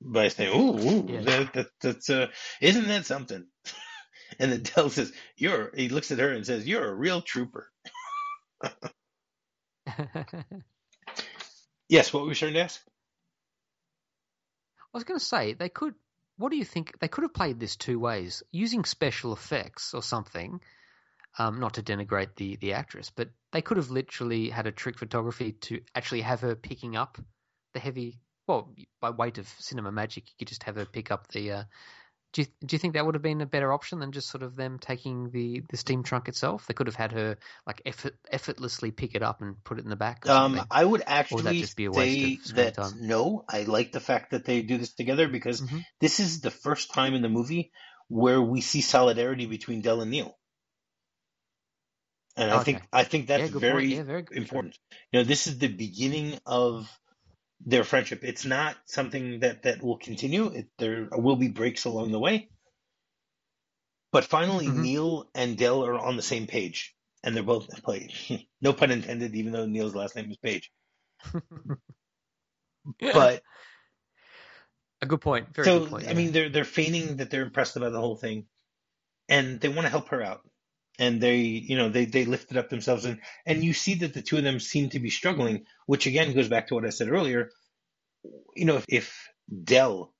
by 0.00 0.28
saying, 0.28 0.54
"Ooh, 0.54 0.78
ooh 0.78 1.06
Yeah. 1.10 1.20
that, 1.22 1.52
that, 1.54 1.66
that's 1.80 2.10
uh, 2.10 2.28
isn't 2.60 2.86
that 2.88 3.06
something?" 3.06 3.46
and 4.38 4.52
then 4.52 4.62
Dell 4.62 4.90
says, 4.90 5.12
"You're." 5.36 5.72
He 5.74 5.88
looks 5.88 6.10
at 6.12 6.18
her 6.18 6.32
and 6.32 6.46
says, 6.46 6.66
"You're 6.66 6.86
a 6.88 6.94
real 6.94 7.22
trooper." 7.22 7.70
Yes, 11.88 12.12
what 12.12 12.22
were 12.22 12.28
we 12.28 12.34
trying 12.34 12.54
to 12.54 12.60
ask? 12.60 12.80
I 14.94 14.96
was 14.96 15.04
going 15.04 15.18
to 15.18 15.24
say 15.24 15.52
they 15.52 15.68
could. 15.68 15.94
What 16.38 16.50
do 16.50 16.56
you 16.56 16.64
think? 16.64 16.98
They 17.00 17.08
could 17.08 17.22
have 17.22 17.34
played 17.34 17.58
this 17.58 17.76
two 17.76 17.98
ways, 17.98 18.42
using 18.52 18.84
special 18.84 19.32
effects 19.32 19.94
or 19.94 20.02
something. 20.02 20.60
Um, 21.38 21.60
not 21.60 21.74
to 21.74 21.82
denigrate 21.82 22.34
the 22.36 22.56
the 22.56 22.72
actress, 22.72 23.10
but 23.14 23.28
they 23.52 23.60
could 23.62 23.76
have 23.76 23.90
literally 23.90 24.48
had 24.48 24.66
a 24.66 24.72
trick 24.72 24.98
photography 24.98 25.52
to 25.52 25.82
actually 25.94 26.22
have 26.22 26.40
her 26.40 26.54
picking 26.54 26.96
up 26.96 27.18
the 27.74 27.80
heavy. 27.80 28.20
Well, 28.46 28.74
by 29.00 29.10
weight 29.10 29.38
of 29.38 29.48
cinema 29.58 29.92
magic, 29.92 30.28
you 30.28 30.32
could 30.38 30.48
just 30.48 30.62
have 30.62 30.76
her 30.76 30.86
pick 30.86 31.10
up 31.10 31.28
the. 31.28 31.52
Uh, 31.52 31.64
do 32.36 32.42
you 32.42 32.48
do 32.66 32.74
you 32.74 32.78
think 32.78 32.92
that 32.94 33.06
would 33.06 33.14
have 33.14 33.22
been 33.22 33.40
a 33.40 33.46
better 33.46 33.72
option 33.72 33.98
than 33.98 34.12
just 34.12 34.28
sort 34.28 34.42
of 34.42 34.56
them 34.56 34.78
taking 34.78 35.30
the 35.30 35.62
the 35.70 35.78
steam 35.78 36.02
trunk 36.02 36.28
itself? 36.28 36.66
They 36.66 36.74
could 36.74 36.86
have 36.86 36.94
had 36.94 37.12
her 37.12 37.38
like 37.66 37.80
effort, 37.86 38.14
effortlessly 38.30 38.90
pick 38.90 39.14
it 39.14 39.22
up 39.22 39.40
and 39.40 39.62
put 39.64 39.78
it 39.78 39.84
in 39.84 39.90
the 39.90 39.96
back. 39.96 40.26
Or 40.26 40.32
Um. 40.32 40.60
I 40.70 40.84
would 40.84 41.02
actually 41.06 41.60
just 41.60 41.76
be 41.78 41.86
a 41.86 41.92
say 41.92 42.38
of 42.46 42.54
that 42.56 42.74
time? 42.74 42.98
no. 43.00 43.44
I 43.48 43.62
like 43.62 43.92
the 43.92 44.00
fact 44.00 44.32
that 44.32 44.44
they 44.44 44.60
do 44.60 44.76
this 44.76 44.92
together 44.92 45.28
because 45.28 45.62
Mhm. 45.62 45.82
this 45.98 46.20
is 46.20 46.42
the 46.42 46.50
first 46.50 46.92
time 46.92 47.14
in 47.14 47.22
the 47.22 47.30
movie 47.30 47.72
where 48.08 48.42
we 48.42 48.60
see 48.60 48.82
solidarity 48.82 49.46
between 49.46 49.80
Dell 49.80 50.02
and 50.02 50.10
Neal. 50.10 50.36
And 52.36 52.50
I 52.50 52.62
think 52.64 52.82
I 52.92 53.04
think 53.04 53.28
that's 53.28 53.48
yeah, 53.50 53.58
very. 53.58 53.94
Yeah, 53.94 54.02
very 54.02 54.24
important. 54.32 54.78
You 55.10 55.20
know, 55.20 55.24
this 55.24 55.46
is 55.46 55.56
the 55.56 55.68
beginning 55.68 56.38
of 56.44 56.86
their 57.60 57.84
friendship. 57.84 58.20
It's 58.24 58.44
not 58.44 58.76
something 58.86 59.40
that 59.40 59.62
that 59.64 59.82
will 59.82 59.98
continue. 59.98 60.46
It, 60.48 60.68
there 60.78 61.08
will 61.12 61.36
be 61.36 61.48
breaks 61.48 61.84
along 61.84 62.12
the 62.12 62.20
way, 62.20 62.50
But 64.10 64.24
finally, 64.24 64.66
Mhm. 64.66 64.82
Neal 64.82 65.30
and 65.32 65.56
Dell 65.56 65.84
are 65.84 65.96
on 65.96 66.16
the 66.16 66.22
same 66.22 66.48
page, 66.48 66.96
and 67.22 67.36
they're 67.36 67.44
both 67.44 67.68
like, 67.86 68.10
no 68.60 68.72
pun 68.72 68.90
intended, 68.90 69.36
even 69.36 69.52
though 69.52 69.66
Neal's 69.66 69.94
last 69.94 70.16
name 70.16 70.28
is 70.28 70.38
Page. 70.38 70.72
But 73.12 73.42
a 75.02 75.06
good 75.06 75.20
point. 75.20 75.54
Very 75.54 75.66
so 75.66 75.80
good 75.80 75.88
point. 75.88 76.08
I 76.08 76.12
yeah. 76.12 76.14
mean, 76.14 76.32
they're 76.32 76.48
they're 76.48 76.64
feigning 76.64 77.16
that 77.16 77.30
they're 77.30 77.42
impressed 77.42 77.76
about 77.76 77.92
the 77.92 78.00
whole 78.00 78.16
thing, 78.16 78.46
and 79.28 79.60
they 79.60 79.68
want 79.68 79.82
to 79.86 79.90
help 79.90 80.08
her 80.10 80.22
out. 80.22 80.42
And 80.98 81.20
they, 81.20 81.38
you 81.38 81.76
know, 81.76 81.88
they 81.88 82.06
they 82.06 82.24
lifted 82.24 82.56
up 82.56 82.70
themselves, 82.70 83.04
and 83.04 83.20
and 83.44 83.62
you 83.62 83.74
see 83.74 83.96
that 83.96 84.14
the 84.14 84.22
two 84.22 84.38
of 84.38 84.44
them 84.44 84.60
seem 84.60 84.88
to 84.90 84.98
be 84.98 85.10
struggling, 85.10 85.66
which 85.86 86.06
again 86.06 86.34
goes 86.34 86.48
back 86.48 86.68
to 86.68 86.74
what 86.74 86.86
I 86.86 86.90
said 86.90 87.10
earlier. 87.10 87.50
You 88.54 88.64
know, 88.64 88.76
if, 88.76 88.84
if 88.88 89.28
Dell 89.64 90.14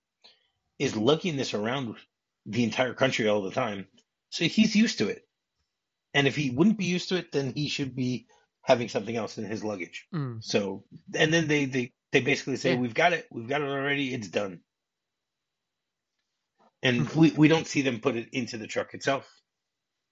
is 0.78 0.96
lugging 0.96 1.36
this 1.36 1.54
around 1.54 1.96
the 2.44 2.62
entire 2.62 2.92
country 2.92 3.26
all 3.26 3.42
the 3.42 3.50
time, 3.50 3.86
so 4.30 4.44
he's 4.44 4.76
used 4.76 4.98
to 4.98 5.08
it. 5.08 5.26
And 6.12 6.26
if 6.26 6.36
he 6.36 6.50
wouldn't 6.50 6.78
be 6.78 6.84
used 6.84 7.08
to 7.08 7.16
it, 7.16 7.32
then 7.32 7.52
he 7.54 7.68
should 7.68 7.94
be 7.96 8.26
having 8.62 8.88
something 8.88 9.16
else 9.16 9.38
in 9.38 9.44
his 9.44 9.62
luggage. 9.62 10.06
Mm. 10.14 10.42
So, 10.42 10.84
and 11.14 11.32
then 11.32 11.46
they 11.46 11.64
they 11.66 11.92
they 12.12 12.20
basically 12.20 12.56
say, 12.56 12.72
Yeah. 12.72 12.80
"We've 12.80 12.94
got 12.94 13.12
it. 13.12 13.26
We've 13.30 13.48
got 13.48 13.62
it 13.62 13.68
already. 13.68 14.12
It's 14.12 14.28
done." 14.28 14.60
And 16.82 17.08
we 17.10 17.30
we 17.30 17.48
don't 17.48 17.66
see 17.66 17.82
them 17.82 18.00
put 18.00 18.16
it 18.16 18.28
into 18.32 18.58
the 18.58 18.66
truck 18.66 18.92
itself, 18.94 19.30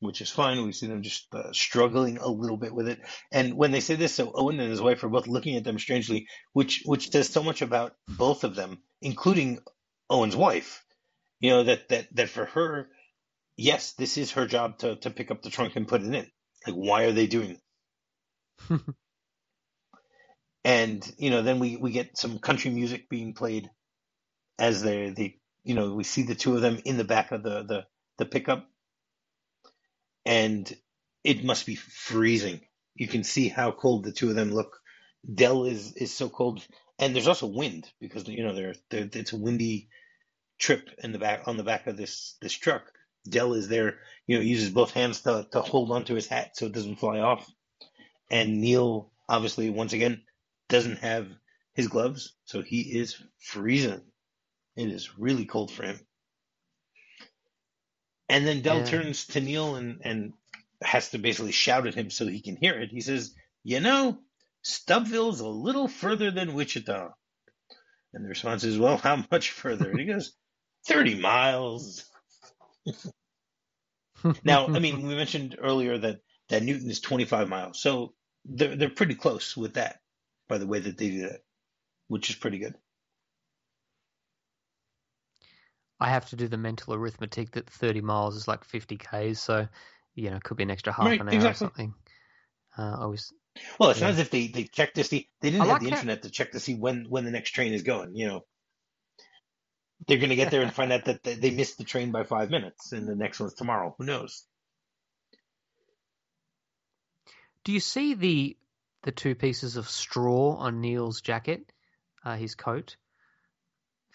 which 0.00 0.20
is 0.20 0.30
fine. 0.30 0.64
We 0.64 0.72
see 0.72 0.86
them 0.86 1.02
just 1.02 1.32
uh, 1.34 1.52
struggling 1.52 2.18
a 2.18 2.28
little 2.28 2.56
bit 2.56 2.74
with 2.74 2.88
it. 2.88 3.00
And 3.32 3.54
when 3.54 3.70
they 3.70 3.80
say 3.80 3.94
this, 3.94 4.14
so 4.14 4.32
Owen 4.34 4.60
and 4.60 4.70
his 4.70 4.80
wife 4.80 5.02
are 5.04 5.08
both 5.08 5.26
looking 5.26 5.56
at 5.56 5.64
them 5.64 5.78
strangely, 5.78 6.28
which 6.52 6.82
which 6.84 7.10
says 7.10 7.28
so 7.28 7.42
much 7.42 7.62
about 7.62 7.94
both 8.08 8.44
of 8.44 8.54
them, 8.54 8.82
including 9.00 9.60
Owen's 10.10 10.36
wife. 10.36 10.84
You 11.40 11.50
know 11.50 11.62
that 11.64 11.88
that 11.88 12.14
that 12.16 12.28
for 12.28 12.46
her, 12.46 12.88
yes, 13.56 13.92
this 13.92 14.18
is 14.18 14.32
her 14.32 14.46
job 14.46 14.78
to 14.78 14.96
to 14.96 15.10
pick 15.10 15.30
up 15.30 15.42
the 15.42 15.50
trunk 15.50 15.76
and 15.76 15.88
put 15.88 16.02
it 16.02 16.14
in. 16.14 16.30
Like, 16.66 16.76
why 16.76 17.04
are 17.04 17.12
they 17.12 17.26
doing? 17.26 17.58
This? 18.68 18.80
and 20.64 21.14
you 21.18 21.30
know, 21.30 21.42
then 21.42 21.58
we 21.58 21.76
we 21.76 21.92
get 21.92 22.16
some 22.16 22.38
country 22.38 22.70
music 22.70 23.08
being 23.08 23.34
played 23.34 23.70
as 24.58 24.82
they're 24.82 25.10
they 25.10 25.38
you 25.64 25.74
know 25.74 25.94
we 25.94 26.04
see 26.04 26.22
the 26.22 26.34
two 26.34 26.54
of 26.54 26.62
them 26.62 26.80
in 26.84 26.96
the 26.96 27.04
back 27.04 27.32
of 27.32 27.42
the 27.42 27.62
the 27.62 27.86
the 28.18 28.26
pickup, 28.26 28.68
and 30.24 30.72
it 31.24 31.44
must 31.44 31.66
be 31.66 31.76
freezing. 31.76 32.60
You 32.94 33.08
can 33.08 33.24
see 33.24 33.48
how 33.48 33.72
cold 33.72 34.04
the 34.04 34.12
two 34.12 34.30
of 34.30 34.36
them 34.36 34.52
look. 34.52 34.80
Dell 35.32 35.64
is 35.64 35.94
is 35.94 36.14
so 36.14 36.28
cold, 36.28 36.66
and 36.98 37.14
there's 37.14 37.28
also 37.28 37.46
wind 37.46 37.90
because 38.00 38.28
you 38.28 38.44
know 38.44 38.54
they're, 38.54 38.74
they're 38.90 39.08
it's 39.12 39.32
a 39.32 39.36
windy 39.38 39.88
trip 40.58 40.90
in 41.02 41.12
the 41.12 41.18
back 41.18 41.48
on 41.48 41.56
the 41.56 41.64
back 41.64 41.86
of 41.86 41.96
this 41.96 42.36
this 42.40 42.52
truck. 42.52 42.84
Dell 43.28 43.54
is 43.54 43.68
there, 43.68 43.98
you 44.26 44.36
know, 44.36 44.42
uses 44.42 44.70
both 44.70 44.92
hands 44.92 45.22
to 45.22 45.46
to 45.52 45.60
hold 45.62 45.90
onto 45.92 46.14
his 46.14 46.26
hat 46.26 46.56
so 46.56 46.66
it 46.66 46.72
doesn't 46.72 46.96
fly 47.00 47.20
off. 47.20 47.50
And 48.30 48.60
Neal 48.60 49.12
obviously 49.28 49.70
once 49.70 49.92
again 49.92 50.22
doesn't 50.68 50.98
have 50.98 51.28
his 51.74 51.88
gloves, 51.88 52.34
so 52.44 52.62
he 52.62 52.80
is 52.80 53.16
freezing. 53.38 54.02
It 54.76 54.88
is 54.88 55.18
really 55.18 55.46
cold 55.46 55.72
for 55.72 55.84
him. 55.84 56.00
And 58.28 58.46
then 58.46 58.62
Dell 58.62 58.78
Yeah. 58.80 58.84
turns 58.84 59.26
to 59.28 59.40
Neal 59.40 59.76
and 59.76 60.00
and 60.04 60.32
has 60.82 61.10
to 61.10 61.18
basically 61.18 61.52
shout 61.52 61.86
at 61.86 61.94
him 61.94 62.10
so 62.10 62.26
he 62.26 62.40
can 62.42 62.56
hear 62.56 62.78
it. 62.80 62.90
He 62.90 63.00
says, 63.00 63.34
"You 63.62 63.80
know, 63.80 64.18
Stubbville's 64.62 65.40
a 65.40 65.48
little 65.48 65.88
further 65.88 66.30
than 66.30 66.54
Wichita." 66.54 67.10
And 68.14 68.24
the 68.24 68.28
response 68.28 68.64
is, 68.64 68.78
"Well, 68.78 68.96
how 68.96 69.24
much 69.30 69.50
further?" 69.50 69.90
And 69.90 70.00
he 70.00 70.06
goes, 70.06 70.34
30 70.86 71.14
miles. 71.20 72.04
Now, 74.44 74.70
I 74.72 74.78
mean, 74.78 75.06
we 75.06 75.14
mentioned 75.14 75.56
earlier 75.60 75.98
that, 75.98 76.20
that 76.48 76.62
Newton 76.62 76.90
is 76.90 77.00
25 77.00 77.48
miles. 77.48 77.80
So 77.82 78.14
they're, 78.44 78.76
they're 78.76 78.90
pretty 78.90 79.14
close 79.14 79.56
with 79.56 79.74
that 79.74 80.00
by 80.48 80.58
the 80.58 80.66
way 80.66 80.80
that 80.80 80.96
they 80.98 81.10
do 81.10 81.22
that, 81.28 81.40
which 82.08 82.30
is 82.30 82.36
pretty 82.36 82.58
good. 82.58 82.74
I 86.04 86.08
have 86.08 86.28
to 86.28 86.36
do 86.36 86.48
the 86.48 86.58
mental 86.58 86.92
arithmetic 86.92 87.52
that 87.52 87.70
30 87.70 88.02
miles 88.02 88.36
is 88.36 88.46
like 88.46 88.62
50 88.62 88.98
k's, 88.98 89.40
so 89.40 89.66
you 90.14 90.28
know, 90.28 90.36
it 90.36 90.44
could 90.44 90.58
be 90.58 90.62
an 90.62 90.70
extra 90.70 90.92
half 90.92 91.06
Right, 91.06 91.20
an 91.20 91.30
hour 91.30 91.36
exactly. 91.36 91.66
or 91.66 91.70
something. 91.70 91.94
Uh, 92.76 92.96
I 93.00 93.06
was 93.06 93.32
Well, 93.78 93.88
it's 93.88 94.00
Yeah. 94.00 94.08
not 94.08 94.12
as 94.12 94.18
if 94.18 94.30
they, 94.30 94.48
they 94.48 94.64
check 94.64 94.92
to 94.94 95.04
see, 95.04 95.30
they 95.40 95.48
didn't 95.48 95.62
I 95.62 95.64
have 95.70 95.72
like 95.74 95.80
the 95.80 95.88
internet 95.88 96.22
to 96.24 96.30
check 96.30 96.52
to 96.52 96.60
see 96.60 96.74
when, 96.74 97.06
when 97.08 97.24
the 97.24 97.30
next 97.30 97.52
train 97.52 97.72
is 97.72 97.82
going, 97.84 98.14
you 98.14 98.26
know. 98.28 98.44
They're 100.06 100.18
going 100.18 100.28
to 100.28 100.36
get 100.36 100.50
there 100.50 100.60
and 100.60 100.74
find 100.74 100.92
out 100.92 101.06
that 101.06 101.22
they 101.22 101.36
they 101.36 101.50
missed 101.50 101.78
the 101.78 101.84
train 101.84 102.10
by 102.10 102.24
five 102.24 102.50
minutes 102.50 102.92
and 102.92 103.08
the 103.08 103.16
next 103.16 103.40
one's 103.40 103.54
tomorrow. 103.54 103.94
Who 103.96 104.04
knows? 104.04 104.44
Do 107.64 107.72
you 107.72 107.80
see 107.80 108.12
the 108.12 108.56
the 109.04 109.12
two 109.12 109.34
pieces 109.34 109.78
of 109.78 109.88
straw 109.88 110.56
on 110.56 110.82
Neal's 110.82 111.22
jacket, 111.22 111.72
uh, 112.22 112.36
his 112.36 112.54
coat? 112.54 112.96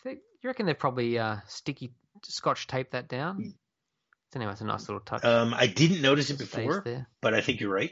They, 0.03 0.17
you 0.43 0.49
reckon 0.49 0.65
they've 0.65 0.77
probably 0.77 1.19
uh, 1.19 1.37
sticky 1.47 1.91
scotch 2.23 2.67
taped 2.67 2.91
that 2.91 3.07
down? 3.07 3.53
Anyway, 4.35 4.51
it's 4.51 4.61
a 4.61 4.65
nice 4.65 4.87
little 4.87 5.01
touch. 5.01 5.25
Um, 5.25 5.53
I 5.53 5.67
didn't 5.67 6.01
notice 6.01 6.29
it 6.29 6.37
before, 6.37 6.85
but 7.21 7.33
I 7.33 7.41
think 7.41 7.59
you're 7.59 7.73
right. 7.73 7.91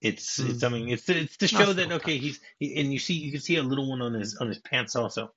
It's 0.00 0.36
Hmm. 0.36 0.50
it's 0.50 0.62
mean 0.62 0.88
it's 0.90 1.04
to, 1.06 1.16
it's 1.16 1.36
to 1.38 1.44
Nice 1.46 1.50
show 1.50 1.72
that 1.72 1.92
okay 1.92 2.14
touch. 2.16 2.22
he's 2.22 2.40
he, 2.58 2.80
and 2.80 2.92
you 2.92 2.98
see 2.98 3.14
you 3.14 3.32
can 3.32 3.40
see 3.40 3.56
a 3.56 3.62
little 3.62 3.88
one 3.88 4.02
on 4.02 4.14
his 4.14 4.36
on 4.36 4.48
his 4.48 4.58
pants 4.58 4.94
also. 4.94 5.32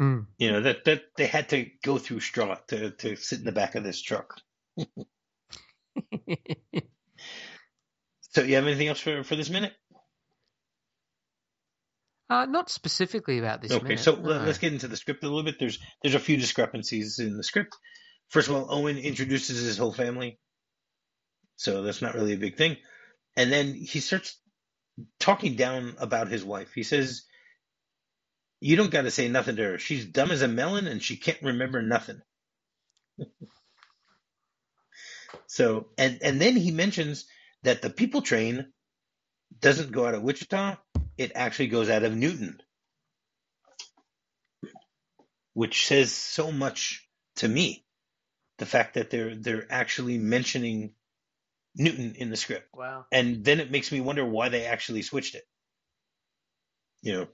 Mm. 0.00 0.26
You 0.36 0.52
know 0.52 0.60
that 0.62 0.84
that 0.84 1.02
they 1.16 1.26
had 1.26 1.48
to 1.50 1.66
go 1.82 1.98
through 1.98 2.20
straw 2.20 2.56
to 2.68 2.90
to 2.90 3.16
sit 3.16 3.38
in 3.38 3.44
the 3.44 3.52
back 3.52 3.76
of 3.76 3.84
this 3.84 4.02
truck. 4.02 4.40
So 8.30 8.42
you 8.42 8.56
have 8.56 8.66
anything 8.66 8.88
else 8.88 9.00
for 9.00 9.24
for 9.24 9.36
this 9.36 9.50
minute? 9.50 9.72
Uh, 12.30 12.46
not 12.46 12.70
specifically 12.70 13.38
about 13.38 13.62
this 13.62 13.78
okay, 13.78 13.82
minute. 13.82 14.00
so 14.00 14.16
no. 14.16 14.28
let- 14.30 14.44
let's 14.44 14.58
get 14.58 14.72
into 14.72 14.88
the 14.88 14.96
script 14.96 15.22
a 15.24 15.26
little 15.26 15.42
bit. 15.42 15.58
There's 15.58 15.78
there's 16.02 16.14
a 16.14 16.20
few 16.20 16.36
discrepancies 16.36 17.18
in 17.18 17.36
the 17.36 17.44
script. 17.44 17.74
First 18.28 18.48
of 18.48 18.54
all, 18.56 18.66
Owen 18.70 18.98
introduces 18.98 19.62
his 19.62 19.78
whole 19.78 19.92
family, 19.92 20.38
so 21.56 21.82
that's 21.82 22.02
not 22.02 22.14
really 22.14 22.34
a 22.34 22.38
big 22.38 22.56
thing. 22.56 22.76
And 23.36 23.50
then 23.50 23.74
he 23.74 24.00
starts 24.00 24.38
talking 25.18 25.56
down 25.56 25.94
about 25.98 26.28
his 26.28 26.44
wife. 26.44 26.72
He 26.74 26.82
says, 26.82 27.24
"You 28.60 28.76
don't 28.76 28.90
got 28.90 29.02
to 29.02 29.10
say 29.10 29.28
nothing 29.28 29.56
to 29.56 29.62
her. 29.62 29.78
She's 29.78 30.04
dumb 30.04 30.30
as 30.30 30.42
a 30.42 30.48
melon, 30.48 30.86
and 30.86 31.02
she 31.02 31.16
can't 31.16 31.42
remember 31.42 31.80
nothing." 31.80 32.20
so, 35.46 35.88
and 35.96 36.18
and 36.22 36.40
then 36.40 36.56
he 36.56 36.72
mentions 36.72 37.26
that 37.62 37.80
the 37.80 37.90
people 37.90 38.22
train 38.22 38.72
doesn't 39.60 39.92
go 39.92 40.06
out 40.06 40.14
of 40.14 40.22
Wichita; 40.22 40.76
it 41.18 41.32
actually 41.34 41.68
goes 41.68 41.90
out 41.90 42.04
of 42.04 42.16
Newton 42.16 42.60
which 45.58 45.88
says 45.88 46.12
so 46.12 46.52
much 46.52 47.08
to 47.34 47.48
me. 47.48 47.84
The 48.58 48.66
fact 48.66 48.94
that 48.94 49.10
they're 49.10 49.34
they're 49.34 49.66
actually 49.68 50.16
mentioning 50.16 50.92
Newton 51.74 52.14
in 52.16 52.30
the 52.30 52.36
script, 52.36 52.68
wow. 52.72 53.06
and 53.10 53.44
then 53.44 53.58
it 53.58 53.68
makes 53.68 53.90
me 53.90 54.00
wonder 54.00 54.24
why 54.24 54.50
they 54.50 54.66
actually 54.66 55.02
switched 55.02 55.34
it. 55.34 55.42
You 57.02 57.28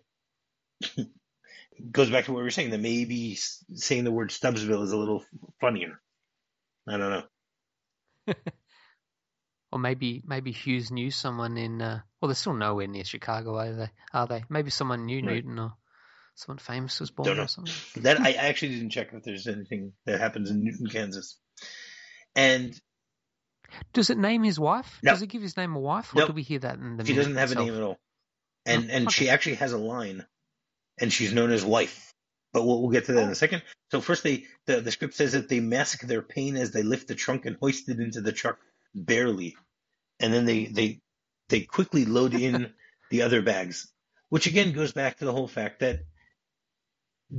know, 0.88 1.04
goes 1.92 2.08
back 2.08 2.24
to 2.24 2.32
what 2.32 2.38
we 2.38 2.44
were 2.44 2.50
saying 2.50 2.70
that 2.70 2.80
maybe 2.80 3.38
saying 3.74 4.04
the 4.04 4.10
word 4.10 4.30
Stubbsville 4.30 4.84
is 4.84 4.92
a 4.92 4.96
little 4.96 5.22
funnier. 5.60 6.00
I 6.88 6.96
don't 6.96 7.10
know. 7.10 8.34
Or 9.74 9.80
maybe 9.80 10.22
maybe 10.24 10.52
Hughes 10.52 10.92
knew 10.92 11.10
someone 11.10 11.56
in. 11.58 11.82
Uh, 11.82 12.00
well, 12.20 12.28
they're 12.28 12.36
still 12.36 12.54
nowhere 12.54 12.86
near 12.86 13.02
Chicago, 13.02 13.56
are 13.58 13.72
they? 13.72 13.90
Are 14.12 14.28
they? 14.28 14.44
Maybe 14.48 14.70
someone 14.70 15.04
knew 15.04 15.16
Right. 15.16 15.34
Newton 15.44 15.58
or 15.58 15.72
someone 16.36 16.58
famous 16.58 17.00
was 17.00 17.10
born 17.10 17.40
or 17.40 17.48
something. 17.48 17.74
That 18.04 18.20
I 18.20 18.34
actually 18.34 18.76
didn't 18.76 18.90
check 18.90 19.12
if 19.12 19.24
there's 19.24 19.48
anything 19.48 19.92
that 20.06 20.20
happens 20.20 20.48
in 20.50 20.62
Newton, 20.62 20.86
Kansas. 20.86 21.40
And 22.36 22.80
Does 23.92 24.10
it 24.10 24.16
name 24.18 24.44
his 24.44 24.60
wife? 24.60 25.00
No. 25.02 25.10
Does 25.10 25.22
it 25.22 25.26
give 25.26 25.42
his 25.42 25.56
name 25.56 25.74
a 25.74 25.80
wife, 25.80 26.14
or 26.14 26.24
do 26.26 26.32
we 26.32 26.42
hear 26.42 26.60
that 26.60 26.76
in 26.78 26.96
the? 26.96 27.04
she 27.04 27.14
doesn't 27.14 27.34
have 27.34 27.50
a 27.50 27.56
name 27.56 27.74
at 27.74 27.82
all. 27.82 27.98
And 28.64 28.88
Oh, 28.88 28.94
and 28.94 29.12
she 29.12 29.28
actually 29.28 29.56
has 29.56 29.72
a 29.72 29.78
line, 29.78 30.24
and 30.98 31.12
she's 31.12 31.32
known 31.32 31.50
as 31.50 31.64
wife. 31.64 32.12
But 32.52 32.64
we'll, 32.64 32.80
we'll 32.80 32.92
get 32.92 33.06
to 33.06 33.12
that 33.14 33.22
in 33.24 33.28
Oh. 33.30 33.32
a 33.32 33.34
second. 33.34 33.64
So 33.90 34.00
first, 34.00 34.22
they 34.22 34.44
the, 34.66 34.80
the 34.80 34.92
script 34.92 35.14
says 35.14 35.32
that 35.32 35.48
they 35.48 35.58
mask 35.58 36.02
their 36.02 36.22
pain 36.22 36.54
as 36.56 36.70
they 36.70 36.84
lift 36.84 37.08
the 37.08 37.16
trunk 37.16 37.44
and 37.44 37.56
hoist 37.56 37.88
it 37.88 37.98
into 37.98 38.20
the 38.20 38.30
truck 38.30 38.58
barely, 38.94 39.56
and 40.24 40.32
then 40.32 40.46
they 40.46 40.64
they 40.64 41.00
they 41.50 41.60
quickly 41.60 42.06
load 42.06 42.32
in 42.32 42.72
the 43.10 43.22
other 43.22 43.42
bags, 43.42 43.92
which 44.30 44.46
again 44.46 44.72
goes 44.72 44.90
back 44.92 45.18
to 45.18 45.26
the 45.26 45.32
whole 45.32 45.46
fact 45.46 45.80
that 45.80 46.00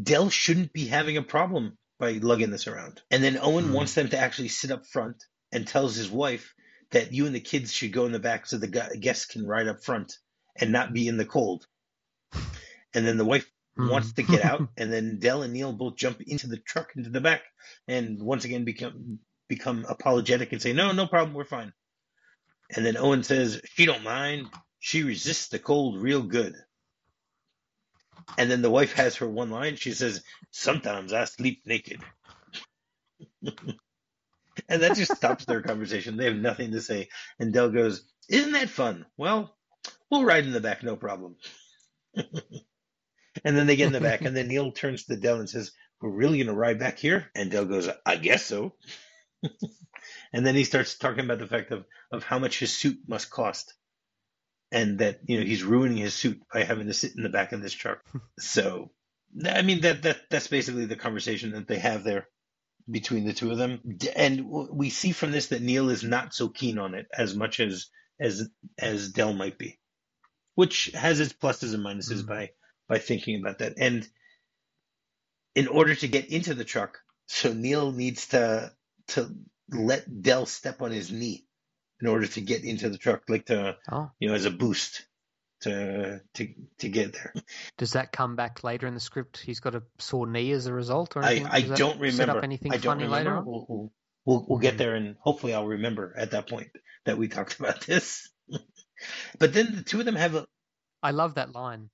Dell 0.04 0.30
shouldn't 0.30 0.72
be 0.72 0.86
having 0.86 1.18
a 1.18 1.24
problem 1.24 1.80
by 1.98 2.12
lugging 2.12 2.52
this 2.52 2.68
around. 2.68 3.02
And 3.10 3.24
then 3.24 3.40
Owen 3.42 3.66
Mhm. 3.66 3.74
wants 3.74 3.96
them 3.96 4.10
to 4.10 4.20
actually 4.20 4.50
sit 4.50 4.70
up 4.70 4.86
front 4.86 5.24
and 5.52 5.68
tells 5.68 5.96
his 5.96 6.12
wife 6.12 6.54
that 6.92 7.12
you 7.12 7.26
and 7.26 7.34
the 7.34 7.40
kids 7.40 7.74
should 7.74 7.92
go 7.92 8.06
in 8.06 8.12
the 8.12 8.20
back 8.20 8.46
so 8.46 8.58
the 8.60 8.68
guests 9.00 9.26
can 9.26 9.48
ride 9.48 9.68
up 9.68 9.84
front 9.84 10.14
and 10.56 10.72
not 10.72 10.94
be 10.94 11.08
in 11.08 11.18
the 11.18 11.26
cold. 11.26 11.66
And 12.94 13.08
then 13.08 13.18
the 13.18 13.26
wife 13.26 13.50
Hmm. 13.78 13.90
wants 13.90 14.14
to 14.14 14.24
get 14.24 14.44
out, 14.44 14.70
and 14.78 14.94
then 14.94 15.18
Dell 15.18 15.42
and 15.42 15.54
Neil 15.54 15.74
both 15.74 15.98
jump 15.98 16.22
into 16.22 16.46
the 16.48 16.58
truck 16.58 16.96
into 16.96 17.10
the 17.10 17.20
back, 17.22 17.42
and 17.88 18.22
once 18.22 18.46
again 18.46 18.64
become 18.64 19.20
become 19.48 19.86
apologetic 19.90 20.52
and 20.54 20.62
say, 20.62 20.72
"No, 20.74 20.92
no 20.92 21.08
problem, 21.08 21.34
we're 21.34 21.46
fine." 21.46 21.74
And 22.74 22.86
then 22.86 22.98
Owen 22.98 23.24
says, 23.24 23.62
"She 23.66 23.86
don't 23.86 24.04
mind. 24.04 24.48
She 24.80 25.04
resists 25.04 25.50
the 25.50 25.60
cold 25.60 26.02
real 26.02 26.24
good." 26.24 26.56
And 28.38 28.50
then 28.50 28.62
the 28.62 28.72
wife 28.72 28.94
has 28.94 29.18
her 29.18 29.30
one 29.30 29.52
line. 29.52 29.76
She 29.76 29.92
says, 29.92 30.24
"Sometimes 30.52 31.14
I 31.14 31.26
sleep 31.26 31.64
naked." 31.66 32.02
and 34.70 34.82
that 34.82 34.96
just 34.96 35.16
stops 35.16 35.46
their 35.46 35.62
conversation. 35.62 36.18
They 36.18 36.26
have 36.26 36.36
nothing 36.36 36.72
to 36.72 36.82
say. 36.82 37.10
And 37.40 37.54
Dell 37.54 37.70
goes, 37.70 38.04
Isn't 38.30 38.54
that 38.54 38.70
fun? 38.70 39.06
Well, 39.18 39.56
we'll 40.10 40.26
ride 40.26 40.46
in 40.46 40.54
the 40.54 40.62
back, 40.62 40.84
no 40.84 40.96
problem. 40.96 41.36
and 42.16 42.28
then 43.44 43.68
they 43.68 43.76
get 43.76 43.88
in 43.88 43.94
the 43.94 44.02
back, 44.02 44.22
and 44.22 44.36
then 44.36 44.48
Neal 44.48 44.72
turns 44.72 45.06
to 45.06 45.16
Dell 45.16 45.40
and 45.40 45.50
says, 45.50 45.72
We're 46.02 46.10
really 46.10 46.38
going 46.38 46.48
to 46.48 46.54
ride 46.54 46.80
back 46.80 46.98
here? 46.98 47.30
And 47.36 47.52
Dell 47.52 47.66
goes, 47.66 47.90
I 48.06 48.16
guess 48.18 48.46
so. 48.46 48.74
And 50.34 50.46
then 50.46 50.56
he 50.56 50.64
starts 50.64 50.98
talking 50.98 51.24
about 51.24 51.40
the 51.40 51.48
fact 51.48 51.72
of, 51.72 51.86
of 52.12 52.24
how 52.24 52.40
much 52.40 52.60
his 52.60 52.74
suit 52.74 53.00
must 53.08 53.30
cost. 53.30 53.74
And 54.72 55.00
that, 55.00 55.22
you 55.26 55.40
know, 55.40 55.46
he's 55.46 55.64
ruining 55.64 55.98
his 55.98 56.14
suit 56.14 56.42
by 56.52 56.64
having 56.64 56.88
to 56.88 56.94
sit 56.94 57.16
in 57.16 57.24
the 57.24 57.30
back 57.30 57.52
of 57.52 57.62
this 57.62 57.74
truck. 57.74 58.04
so, 58.40 58.92
I 59.46 59.62
mean, 59.62 59.82
that, 59.82 60.04
that 60.04 60.18
that's 60.30 60.48
basically 60.48 60.86
the 60.86 60.96
conversation 60.96 61.52
that 61.52 61.68
they 61.68 61.80
have 61.80 62.04
there 62.04 62.28
between 62.90 63.26
the 63.26 63.34
two 63.34 63.52
of 63.52 63.58
them. 63.58 63.98
And 64.16 64.50
we 64.50 64.90
see 64.90 65.12
from 65.12 65.32
this 65.32 65.48
that 65.48 65.62
Neal 65.62 65.90
is 65.90 66.04
not 66.04 66.34
so 66.34 66.50
keen 66.50 66.78
on 66.78 66.96
it 66.96 67.08
as 67.18 67.36
much 67.36 67.60
as 67.60 67.88
as 68.20 68.50
as 68.78 69.12
Dell 69.12 69.34
might 69.34 69.58
be, 69.58 69.80
which 70.56 70.92
has 70.94 71.20
its 71.20 71.34
pluses 71.34 71.74
and 71.74 71.86
minuses 71.86 72.20
mm-hmm. 72.20 72.28
by 72.28 72.52
by 72.88 72.98
thinking 73.00 73.40
about 73.40 73.60
that. 73.60 73.74
And 73.78 74.08
in 75.54 75.68
order 75.68 75.96
to 75.96 76.08
get 76.08 76.30
into 76.30 76.54
the 76.54 76.66
truck, 76.66 77.00
so 77.28 77.54
Neal 77.54 77.92
needs 77.92 78.28
to 78.28 78.72
to 79.10 79.34
let 79.70 80.22
Dell 80.22 80.46
step 80.46 80.82
on 80.82 80.92
his 80.92 81.12
knee 81.12 81.46
in 82.02 82.08
order 82.08 82.28
to 82.28 82.42
get 82.42 82.64
into 82.64 82.90
the 82.90 82.98
truck, 82.98 83.24
like 83.30 83.46
to 83.48 83.78
oh. 83.92 84.12
you 84.20 84.30
know 84.30 84.36
as 84.36 84.46
a 84.46 84.52
boost 84.52 85.06
to 85.62 86.22
to 86.34 86.54
to 86.80 86.90
get 86.90 87.14
there. 87.14 87.34
Does 87.78 87.94
that 87.94 88.12
come 88.12 88.36
back 88.36 88.64
later 88.64 88.88
in 88.88 88.94
the 88.94 89.00
script? 89.00 89.40
He's 89.40 89.60
got 89.60 89.76
a 89.76 89.84
sore 90.00 90.28
knee 90.28 90.52
as 90.52 90.68
a 90.68 90.74
result, 90.74 91.16
or 91.16 91.24
I, 91.24 91.46
I 91.50 91.62
don't 91.62 92.00
remember. 92.00 92.12
Set 92.12 92.30
up 92.30 92.44
anything 92.44 92.74
I 92.74 92.78
funny 92.78 93.06
remember. 93.06 93.32
later? 93.32 93.42
We'll, 93.42 93.66
we'll, 93.68 93.92
we'll, 94.26 94.46
we'll 94.48 94.60
get 94.60 94.78
there, 94.78 94.96
and 94.96 95.16
hopefully, 95.20 95.54
I'll 95.54 95.68
remember 95.68 96.14
at 96.18 96.32
that 96.32 96.48
point 96.48 96.70
that 97.06 97.18
we 97.18 97.28
talked 97.28 97.60
about 97.60 97.82
this. 97.82 98.30
but 99.40 99.54
then 99.54 99.76
the 99.76 99.84
two 99.84 100.00
of 100.00 100.06
them 100.06 100.16
have 100.16 100.36
a. 100.36 100.46
I 101.02 101.12
love 101.12 101.36
that 101.36 101.54
line. 101.54 101.90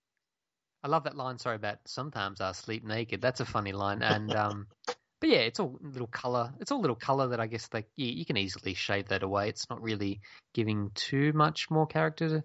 I 0.83 0.87
love 0.87 1.03
that 1.03 1.15
line. 1.15 1.37
Sorry 1.37 1.55
about 1.55 1.77
sometimes 1.85 2.41
I 2.41 2.53
sleep 2.53 2.83
naked. 2.83 3.21
That's 3.21 3.39
a 3.39 3.45
funny 3.45 3.71
line, 3.71 4.01
and 4.01 4.33
um, 4.35 4.67
but 5.21 5.29
yeah, 5.29 5.37
it's 5.37 5.59
all 5.59 5.77
little 5.81 6.07
color. 6.07 6.51
It's 6.59 6.71
all 6.71 6.81
little 6.81 6.95
color 6.95 7.29
that 7.29 7.39
I 7.39 7.45
guess 7.45 7.69
like 7.71 7.87
you, 7.95 8.07
you 8.07 8.25
can 8.25 8.37
easily 8.37 8.73
shade 8.73 9.07
that 9.09 9.21
away. 9.21 9.49
It's 9.49 9.69
not 9.69 9.81
really 9.81 10.19
giving 10.53 10.89
too 10.95 11.31
much 11.33 11.69
more 11.69 11.85
character 11.85 12.43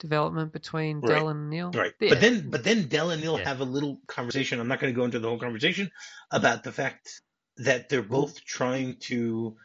development 0.00 0.52
between 0.52 1.00
right. 1.00 1.08
Dell 1.08 1.28
and 1.28 1.48
Neal. 1.48 1.70
Right. 1.70 1.92
Yeah. 2.00 2.10
But 2.10 2.20
then 2.20 2.50
but 2.50 2.64
then 2.64 2.88
Dell 2.88 3.10
and 3.10 3.22
Neal 3.22 3.38
yeah. 3.38 3.44
have 3.44 3.60
a 3.60 3.64
little 3.64 4.00
conversation. 4.08 4.58
I'm 4.58 4.66
not 4.66 4.80
going 4.80 4.92
to 4.92 4.98
go 4.98 5.04
into 5.04 5.20
the 5.20 5.28
whole 5.28 5.38
conversation 5.38 5.90
about 6.32 6.64
the 6.64 6.72
fact 6.72 7.22
that 7.58 7.88
they're 7.88 8.02
both 8.02 8.44
trying 8.44 8.96
to 9.02 9.56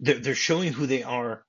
they're, 0.00 0.18
they're 0.18 0.34
showing 0.34 0.72
who 0.72 0.86
they 0.86 1.04
are 1.04 1.44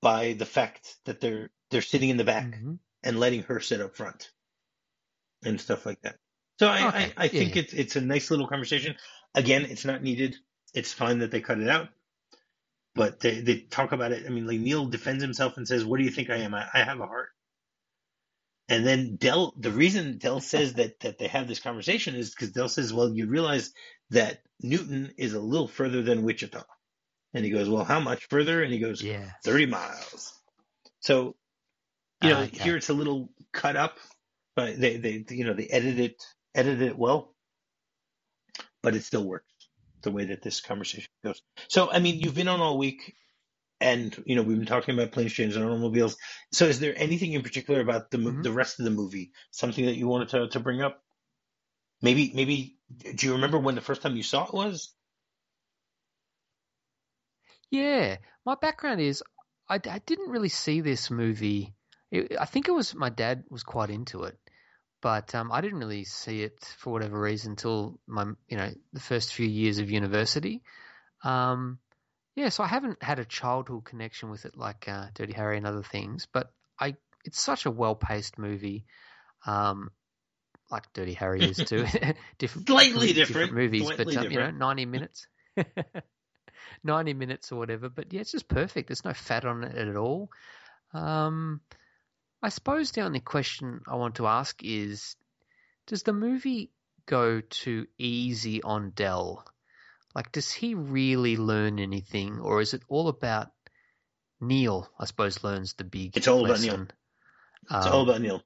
by 0.00 0.34
the 0.34 0.46
fact 0.46 0.96
that 1.06 1.20
they're 1.20 1.50
they're 1.72 1.82
sitting 1.82 2.08
in 2.08 2.18
the 2.18 2.24
back 2.24 2.46
mm-hmm. 2.46 2.74
and 3.02 3.18
letting 3.18 3.42
her 3.42 3.58
sit 3.58 3.80
up 3.80 3.96
front 3.96 4.30
and 5.44 5.60
stuff 5.60 5.84
like 5.84 6.00
that. 6.02 6.16
So 6.60 6.68
I, 6.68 6.88
okay. 6.88 7.12
I, 7.16 7.24
I, 7.24 7.28
think 7.28 7.54
yeah. 7.54 7.62
it's 7.62 7.72
it's 7.72 7.96
a 7.96 8.00
nice 8.00 8.30
little 8.30 8.46
conversation. 8.46 8.96
Again, 9.34 9.66
it's 9.66 9.84
not 9.84 10.02
needed. 10.02 10.36
It's 10.74 10.92
fine 10.92 11.20
that 11.20 11.30
they 11.30 11.40
cut 11.40 11.60
it 11.60 11.68
out. 11.68 11.88
But 12.94 13.20
they, 13.20 13.40
they 13.40 13.60
talk 13.60 13.92
about 13.92 14.12
it. 14.12 14.24
I 14.26 14.30
mean, 14.30 14.46
like 14.46 14.58
Neal 14.58 14.86
defends 14.86 15.22
himself 15.22 15.56
and 15.56 15.68
says, 15.68 15.84
"What 15.84 15.98
do 15.98 16.04
you 16.04 16.10
think 16.10 16.30
I 16.30 16.38
am? 16.38 16.54
I, 16.54 16.66
I 16.72 16.82
have 16.82 17.00
a 17.00 17.06
heart." 17.06 17.28
And 18.68 18.86
then 18.86 19.16
Dell, 19.16 19.54
the 19.56 19.70
reason 19.70 20.18
Dell 20.18 20.40
says 20.40 20.74
that 20.74 21.00
that 21.00 21.18
they 21.18 21.28
have 21.28 21.48
this 21.48 21.60
conversation 21.60 22.14
is 22.14 22.30
because 22.30 22.50
Dell 22.50 22.68
says, 22.68 22.92
"Well, 22.92 23.10
you 23.10 23.26
realize 23.26 23.72
that 24.10 24.42
Newton 24.60 25.14
is 25.16 25.32
a 25.32 25.40
little 25.40 25.68
further 25.68 26.02
than 26.02 26.22
Wichita," 26.22 26.64
and 27.32 27.44
he 27.44 27.50
goes, 27.50 27.68
"Well, 27.68 27.84
how 27.84 28.00
much 28.00 28.26
further?" 28.28 28.62
And 28.62 28.72
he 28.72 28.78
goes, 28.78 29.02
"Yeah, 29.02 29.30
thirty 29.42 29.66
miles." 29.66 30.34
So, 31.00 31.36
you 32.22 32.30
know, 32.30 32.40
okay. 32.40 32.62
here 32.62 32.76
it's 32.76 32.90
a 32.90 32.94
little 32.94 33.30
cut 33.52 33.76
up, 33.76 33.96
but 34.54 34.78
they 34.78 34.98
they 34.98 35.24
you 35.30 35.44
know 35.44 35.54
they 35.54 35.68
edit 35.68 35.98
it 35.98 36.22
edit 36.54 36.82
it 36.82 36.98
well, 36.98 37.34
but 38.82 38.94
it 38.94 39.04
still 39.04 39.24
works 39.24 39.52
the 40.02 40.10
way 40.10 40.26
that 40.26 40.42
this 40.42 40.60
conversation 40.60 41.10
goes. 41.24 41.42
So, 41.68 41.90
I 41.90 41.98
mean, 41.98 42.20
you've 42.20 42.34
been 42.34 42.48
on 42.48 42.60
all 42.60 42.78
week 42.78 43.14
and 43.80 44.16
you 44.26 44.34
know 44.34 44.42
we've 44.42 44.58
been 44.58 44.66
talking 44.66 44.94
about 44.94 45.12
planes, 45.12 45.32
trains, 45.32 45.56
and 45.56 45.64
automobiles. 45.64 46.16
So, 46.52 46.66
is 46.66 46.80
there 46.80 46.94
anything 46.96 47.32
in 47.32 47.42
particular 47.42 47.80
about 47.80 48.10
the 48.10 48.18
mm-hmm. 48.18 48.42
the 48.42 48.52
rest 48.52 48.78
of 48.78 48.84
the 48.84 48.90
movie, 48.90 49.32
something 49.50 49.86
that 49.86 49.96
you 49.96 50.08
wanted 50.08 50.30
to 50.30 50.48
to 50.48 50.60
bring 50.60 50.82
up? 50.82 51.02
Maybe, 52.02 52.32
maybe. 52.34 52.76
Do 53.14 53.26
you 53.26 53.34
remember 53.34 53.58
when 53.58 53.74
the 53.74 53.80
first 53.80 54.02
time 54.02 54.16
you 54.16 54.22
saw 54.22 54.46
it 54.46 54.54
was? 54.54 54.92
Yeah, 57.70 58.16
my 58.46 58.54
background 58.54 59.00
is 59.00 59.22
I, 59.68 59.74
I 59.74 60.00
didn't 60.06 60.30
really 60.30 60.48
see 60.48 60.80
this 60.80 61.10
movie. 61.10 61.74
It, 62.10 62.36
I 62.40 62.46
think 62.46 62.68
it 62.68 62.72
was 62.72 62.94
my 62.94 63.10
dad 63.10 63.44
was 63.50 63.62
quite 63.62 63.90
into 63.90 64.24
it, 64.24 64.38
but 65.00 65.34
um, 65.34 65.50
I 65.52 65.60
didn't 65.60 65.78
really 65.78 66.04
see 66.04 66.42
it 66.42 66.64
for 66.78 66.92
whatever 66.92 67.20
reason 67.20 67.52
until 67.52 67.98
my 68.06 68.24
you 68.48 68.56
know 68.56 68.70
the 68.92 69.00
first 69.00 69.32
few 69.34 69.46
years 69.46 69.78
of 69.78 69.90
university. 69.90 70.62
Um, 71.24 71.78
yeah, 72.34 72.50
so 72.50 72.62
I 72.62 72.68
haven't 72.68 73.02
had 73.02 73.18
a 73.18 73.24
childhood 73.24 73.84
connection 73.84 74.30
with 74.30 74.44
it 74.44 74.56
like 74.56 74.88
uh, 74.88 75.06
Dirty 75.14 75.32
Harry 75.32 75.56
and 75.56 75.66
other 75.66 75.82
things, 75.82 76.26
but 76.32 76.52
I 76.78 76.96
it's 77.24 77.40
such 77.40 77.66
a 77.66 77.70
well 77.70 77.94
paced 77.94 78.38
movie, 78.38 78.84
um, 79.46 79.90
like 80.70 80.92
Dirty 80.92 81.14
Harry 81.14 81.40
is 81.40 81.56
too. 81.56 81.84
different, 82.38 82.68
slightly 82.68 83.08
different, 83.08 83.28
different 83.28 83.52
movies, 83.54 83.86
slightly 83.86 84.16
but 84.16 84.26
um, 84.26 84.32
you 84.32 84.38
know, 84.38 84.50
ninety 84.50 84.86
minutes, 84.86 85.26
ninety 86.84 87.14
minutes 87.14 87.50
or 87.52 87.56
whatever. 87.58 87.88
But 87.88 88.12
yeah, 88.12 88.20
it's 88.20 88.32
just 88.32 88.48
perfect. 88.48 88.88
There's 88.88 89.04
no 89.04 89.14
fat 89.14 89.44
on 89.44 89.64
it 89.64 89.76
at 89.76 89.96
all. 89.96 90.30
Um, 90.94 91.60
I 92.42 92.50
suppose 92.50 92.92
the 92.92 93.02
only 93.02 93.20
question 93.20 93.82
I 93.88 93.96
want 93.96 94.16
to 94.16 94.26
ask 94.26 94.62
is, 94.62 95.16
does 95.86 96.02
the 96.04 96.12
movie 96.12 96.70
go 97.06 97.40
too 97.40 97.86
easy 97.98 98.62
on 98.62 98.90
Dell? 98.90 99.44
Like, 100.14 100.32
does 100.32 100.52
he 100.52 100.74
really 100.74 101.36
learn 101.36 101.78
anything, 101.78 102.38
or 102.40 102.60
is 102.60 102.74
it 102.74 102.82
all 102.88 103.08
about 103.08 103.48
Neal? 104.40 104.88
I 104.98 105.06
suppose 105.06 105.42
learns 105.42 105.74
the 105.74 105.84
big. 105.84 106.16
It's 106.16 106.28
all 106.28 106.42
lesson. 106.42 106.68
about 106.68 106.78
Neal. 106.78 106.86
It's 107.78 107.86
um, 107.86 107.92
all 107.92 108.02
about 108.02 108.20
Neal. 108.20 108.42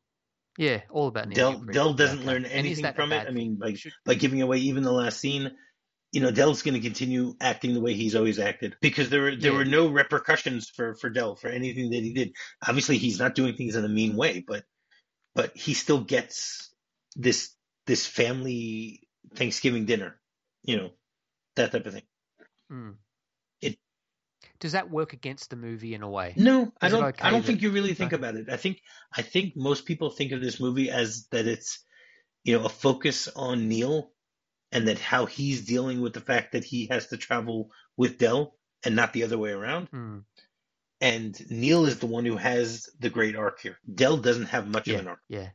Yeah, 0.59 0.83
all 0.91 1.09
about 1.09 1.29
Neal. 1.29 1.37
Dell, 1.37 1.65
Dell 1.73 1.95
doesn't 1.95 2.25
learn 2.25 2.45
anything 2.45 2.93
from 2.95 3.13
it. 3.13 3.27
I 3.27 3.31
mean, 3.31 3.57
by 3.57 3.75
by 4.05 4.15
giving 4.15 4.43
away 4.43 4.59
even 4.59 4.83
the 4.83 4.93
last 4.93 5.21
scene, 5.21 5.51
you 6.13 6.21
know, 6.21 6.31
Dell's 6.31 6.61
going 6.63 6.75
to 6.75 6.81
continue 6.81 7.35
acting 7.41 7.73
the 7.73 7.81
way 7.81 7.95
he's 7.95 8.15
always 8.15 8.39
acted 8.39 8.77
because 8.83 9.09
there 9.09 9.23
were 9.23 9.35
there 9.35 9.53
yeah. 9.53 9.59
were 9.59 9.65
no 9.65 9.89
repercussions 9.89 10.69
for 10.69 10.95
for 10.95 11.09
Dell 11.09 11.35
for 11.35 11.49
anything 11.49 11.91
that 11.91 12.03
he 12.03 12.13
did. 12.13 12.33
Obviously, 12.67 12.99
he's 12.99 13.19
not 13.19 13.35
doing 13.35 13.57
things 13.57 13.75
in 13.77 13.85
a 13.85 13.89
mean 13.89 14.15
way, 14.15 14.45
but 14.47 14.65
but 15.35 15.57
he 15.57 15.73
still 15.73 16.01
gets 16.01 16.71
this 17.17 17.55
this 17.87 18.07
family 18.07 19.09
Thanksgiving 19.35 19.87
dinner, 19.87 20.21
you 20.63 20.77
know, 20.77 20.91
that 21.57 21.73
type 21.73 21.87
of 21.87 21.95
thing. 21.95 22.03
Mm. 22.71 22.97
It 23.63 23.79
does 24.61 24.73
that 24.73 24.91
work 24.91 25.15
against 25.15 25.49
the 25.49 25.57
movie 25.57 25.95
in 25.95 26.03
a 26.03 26.11
way? 26.11 26.35
No, 26.37 26.65
Is 26.65 26.71
I 26.83 26.89
don't. 26.91 27.05
Okay 27.05 27.23
I 27.27 27.31
don't 27.31 27.41
that, 27.41 27.47
think 27.47 27.63
you 27.63 27.71
really 27.71 27.95
think 27.95 28.13
about 28.13 28.37
it. 28.37 28.51
I 28.51 28.59
think 28.59 28.83
I 29.17 29.23
think 29.23 29.55
most 29.57 29.87
people 29.87 30.11
think 30.11 30.33
of 30.33 30.43
this 30.43 30.61
movie 30.61 30.91
as 30.91 31.27
that 31.31 31.47
it's 31.47 31.83
you 32.45 32.59
know 32.59 32.67
a 32.67 32.69
focus 32.69 33.29
on 33.35 33.69
Neal 33.69 34.12
and 34.73 34.89
that 34.89 34.99
how 34.99 35.27
he's 35.27 35.65
dealing 35.65 36.01
with 36.01 36.15
the 36.15 36.21
fact 36.21 36.53
that 36.53 36.65
he 36.65 36.87
has 36.87 37.09
to 37.09 37.17
travel 37.17 37.71
with 37.97 38.19
Dell 38.19 38.55
and 38.85 38.97
not 38.97 39.13
the 39.13 39.23
other 39.23 39.39
way 39.39 39.51
around. 39.51 39.91
Mm. 39.91 40.25
And 41.01 41.51
Neal 41.51 41.87
is 41.87 41.99
the 41.99 42.07
one 42.07 42.25
who 42.25 42.37
has 42.37 42.89
the 42.99 43.11
great 43.11 43.37
arc 43.37 43.61
here. 43.61 43.79
Dell 43.93 44.17
doesn't 44.17 44.47
have 44.47 44.69
much 44.69 44.89
yeah, 44.89 44.95
of 44.95 45.01
an 45.01 45.09
arc. 45.09 45.21
Yeah. 45.29 45.49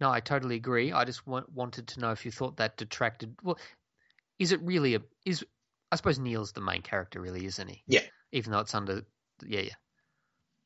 No, 0.00 0.10
I 0.10 0.20
totally 0.20 0.56
agree. 0.56 0.92
I 0.92 1.04
just 1.04 1.26
want, 1.26 1.50
wanted 1.52 1.88
to 1.88 2.00
know 2.00 2.10
if 2.10 2.24
you 2.24 2.30
thought 2.30 2.56
that 2.56 2.76
detracted. 2.76 3.36
Well, 3.42 3.58
is 4.38 4.52
it 4.52 4.60
really 4.62 4.96
a 4.96 5.02
is 5.24 5.44
I 5.92 5.96
suppose 5.96 6.18
Neal's 6.18 6.50
the 6.50 6.60
main 6.60 6.82
character, 6.82 7.20
really, 7.20 7.46
isn't 7.46 7.68
he? 7.68 7.84
Yeah. 7.86 8.02
Even 8.32 8.50
though 8.50 8.58
it's 8.58 8.74
under, 8.74 9.02
yeah, 9.46 9.60
yeah. 9.60 9.74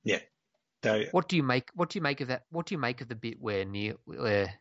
Yeah. 0.04 0.20
So, 0.82 1.04
what 1.10 1.28
do 1.28 1.36
you 1.36 1.42
make? 1.42 1.68
What 1.74 1.90
do 1.90 1.98
you 1.98 2.02
make 2.02 2.22
of 2.22 2.28
that? 2.28 2.44
What 2.50 2.64
do 2.64 2.74
you 2.74 2.78
make 2.78 3.02
of 3.02 3.08
the 3.08 3.14
bit 3.14 3.38
where 3.38 3.64
Neal, 3.66 3.96
where 4.06 4.54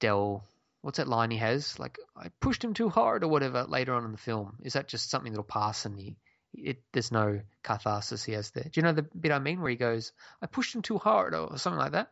Dell, 0.00 0.44
what's 0.88 0.96
that 0.96 1.06
line 1.06 1.30
he 1.30 1.36
has? 1.36 1.78
Like 1.78 1.98
I 2.16 2.30
pushed 2.40 2.64
him 2.64 2.72
too 2.72 2.88
hard 2.88 3.22
or 3.22 3.28
whatever. 3.28 3.64
Later 3.64 3.92
on 3.92 4.06
in 4.06 4.12
the 4.12 4.16
film, 4.16 4.56
is 4.62 4.72
that 4.72 4.88
just 4.88 5.10
something 5.10 5.30
that'll 5.30 5.44
pass 5.44 5.84
and 5.84 6.00
he, 6.00 6.16
it, 6.54 6.78
there's 6.94 7.12
no 7.12 7.42
catharsis 7.62 8.24
he 8.24 8.32
has 8.32 8.52
there? 8.52 8.64
Do 8.64 8.70
you 8.72 8.82
know 8.82 8.94
the 8.94 9.02
bit 9.02 9.30
I 9.30 9.38
mean 9.38 9.60
where 9.60 9.68
he 9.68 9.76
goes, 9.76 10.12
"I 10.40 10.46
pushed 10.46 10.74
him 10.74 10.80
too 10.80 10.96
hard" 10.96 11.34
or 11.34 11.58
something 11.58 11.78
like 11.78 11.92
that? 11.92 12.10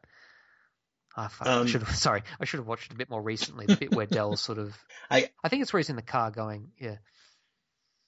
I, 1.16 1.24
um, 1.24 1.62
I 1.62 1.66
should 1.66 1.84
have, 1.84 1.96
sorry, 1.96 2.22
I 2.38 2.44
should 2.44 2.58
have 2.58 2.66
watched 2.66 2.90
it 2.90 2.96
a 2.96 2.98
bit 2.98 3.08
more 3.08 3.22
recently. 3.22 3.64
The 3.64 3.76
bit 3.76 3.94
where 3.94 4.04
Dell's 4.04 4.42
sort 4.42 4.58
of, 4.58 4.76
I, 5.10 5.30
I 5.42 5.48
think 5.48 5.62
it's 5.62 5.72
where 5.72 5.80
he's 5.80 5.88
in 5.88 5.96
the 5.96 6.02
car 6.02 6.30
going, 6.30 6.72
yeah. 6.78 6.96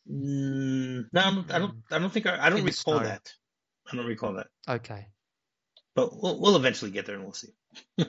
Mm, 0.07 1.07
no, 1.11 1.21
I 1.23 1.31
don't, 1.31 1.51
I 1.51 1.59
don't. 1.61 1.75
I 1.91 1.99
don't 1.99 2.13
think 2.13 2.27
I. 2.27 2.45
I 2.45 2.51
don't 2.51 2.63
recall 2.63 3.01
that. 3.01 3.33
I 3.91 3.97
don't 3.97 4.05
recall 4.05 4.35
that. 4.35 4.49
Okay. 4.69 5.07
But 5.95 6.11
we'll 6.13 6.39
we'll 6.39 6.57
eventually 6.57 6.91
get 6.91 7.07
there 7.07 7.15
and 7.15 7.25
we'll 7.25 7.33
see. 7.33 7.55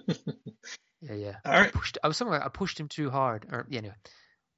yeah, 1.01 1.13
yeah. 1.13 1.35
All 1.45 1.53
right. 1.53 1.67
I, 1.67 1.71
pushed, 1.71 1.97
I 2.03 2.07
was 2.07 2.17
somewhere. 2.17 2.43
I 2.43 2.49
pushed 2.49 2.79
him 2.79 2.87
too 2.87 3.09
hard. 3.09 3.45
Or 3.51 3.65
yeah, 3.69 3.79
anyway, 3.79 3.95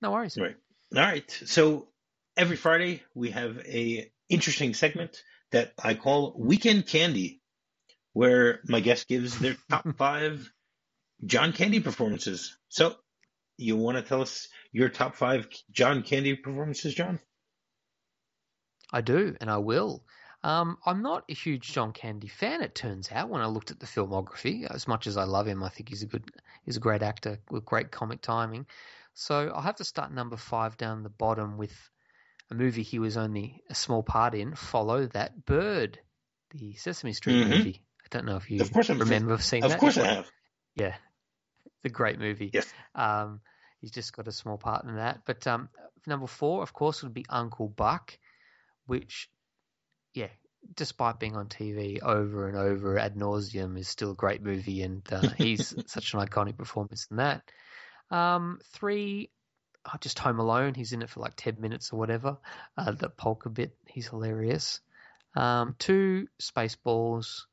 no 0.01 0.11
worries. 0.11 0.37
Right. 0.37 0.55
All 0.95 1.01
right. 1.01 1.29
So 1.45 1.87
every 2.35 2.57
Friday 2.57 3.03
we 3.13 3.31
have 3.31 3.59
a 3.65 4.11
interesting 4.29 4.73
segment 4.73 5.21
that 5.51 5.73
I 5.81 5.93
call 5.93 6.33
Weekend 6.37 6.87
Candy, 6.87 7.41
where 8.13 8.61
my 8.65 8.79
guest 8.79 9.07
gives 9.07 9.37
their 9.37 9.55
top 9.69 9.85
five 9.97 10.51
John 11.25 11.53
Candy 11.53 11.79
performances. 11.79 12.57
So 12.69 12.95
you 13.57 13.75
want 13.77 13.97
to 13.97 14.03
tell 14.03 14.21
us 14.21 14.47
your 14.71 14.89
top 14.89 15.15
five 15.15 15.47
John 15.71 16.01
Candy 16.01 16.35
performances, 16.35 16.95
Jon? 16.95 17.19
I 18.91 19.01
do, 19.01 19.35
and 19.39 19.49
I 19.49 19.57
will. 19.57 20.03
Um, 20.43 20.77
I'm 20.85 21.03
not 21.03 21.25
a 21.29 21.33
huge 21.33 21.71
John 21.71 21.91
Candy 21.91 22.27
fan. 22.27 22.61
It 22.61 22.73
turns 22.73 23.11
out 23.11 23.29
when 23.29 23.41
I 23.41 23.45
looked 23.45 23.71
at 23.71 23.79
the 23.79 23.85
filmography, 23.85 24.65
as 24.69 24.87
much 24.87 25.05
as 25.05 25.15
I 25.15 25.23
love 25.23 25.47
him, 25.47 25.63
I 25.63 25.69
think 25.69 25.89
he's 25.89 26.01
a 26.01 26.07
good, 26.07 26.23
he's 26.63 26.77
a 26.77 26.81
great 26.81 27.03
actor 27.03 27.37
with 27.49 27.63
great 27.63 27.91
comic 27.91 28.21
timing. 28.21 28.65
So 29.13 29.51
I'll 29.53 29.61
have 29.61 29.75
to 29.75 29.83
start 29.83 30.11
number 30.11 30.37
five 30.37 30.77
down 30.77 31.03
the 31.03 31.09
bottom 31.09 31.57
with 31.57 31.73
a 32.49 32.55
movie 32.55 32.81
he 32.81 32.97
was 32.97 33.17
only 33.17 33.61
a 33.69 33.75
small 33.75 34.01
part 34.01 34.33
in. 34.33 34.55
Follow 34.55 35.05
that 35.07 35.45
bird, 35.45 35.99
the 36.55 36.73
Sesame 36.73 37.13
Street 37.13 37.41
mm-hmm. 37.41 37.49
movie. 37.49 37.83
I 38.03 38.07
don't 38.09 38.25
know 38.25 38.37
if 38.37 38.49
you 38.49 38.61
of 38.61 38.73
course 38.73 38.89
remember 38.89 39.37
seeing 39.37 39.63
of 39.63 39.69
that. 39.69 39.75
Of 39.75 39.79
course 39.79 39.97
I 39.97 40.07
have. 40.07 40.31
Yeah, 40.75 40.95
it's 41.65 41.85
a 41.85 41.89
great 41.89 42.19
movie. 42.19 42.49
Yes. 42.51 42.73
Um, 42.95 43.41
he's 43.79 43.91
just 43.91 44.13
got 44.13 44.27
a 44.27 44.31
small 44.31 44.57
part 44.57 44.85
in 44.85 44.95
that. 44.95 45.21
But 45.25 45.45
um, 45.45 45.69
number 46.07 46.27
four, 46.27 46.63
of 46.63 46.73
course, 46.73 47.03
would 47.03 47.13
be 47.13 47.25
Uncle 47.29 47.67
Buck 47.67 48.17
which, 48.91 49.29
yeah, 50.13 50.29
despite 50.75 51.19
being 51.19 51.35
on 51.35 51.47
TV 51.47 52.01
over 52.01 52.47
and 52.47 52.57
over 52.57 52.97
ad 52.97 53.15
nauseum, 53.15 53.77
is 53.77 53.87
still 53.87 54.11
a 54.11 54.15
great 54.15 54.41
movie, 54.41 54.81
and 54.83 55.01
uh, 55.11 55.29
he's 55.37 55.73
such 55.87 56.13
an 56.13 56.19
iconic 56.19 56.57
performance 56.57 57.07
in 57.09 57.17
that. 57.17 57.43
Um, 58.09 58.59
three, 58.73 59.29
oh, 59.85 59.97
just 59.99 60.19
Home 60.19 60.39
Alone. 60.39 60.73
He's 60.73 60.93
in 60.93 61.01
it 61.01 61.09
for 61.09 61.21
like 61.21 61.35
ten 61.35 61.57
minutes 61.59 61.91
or 61.91 61.99
whatever. 61.99 62.37
Uh, 62.77 62.91
the 62.91 63.09
polka 63.09 63.49
bit, 63.49 63.75
he's 63.87 64.07
hilarious. 64.07 64.81
Um, 65.35 65.75
two, 65.79 66.27
Spaceballs. 66.41 67.43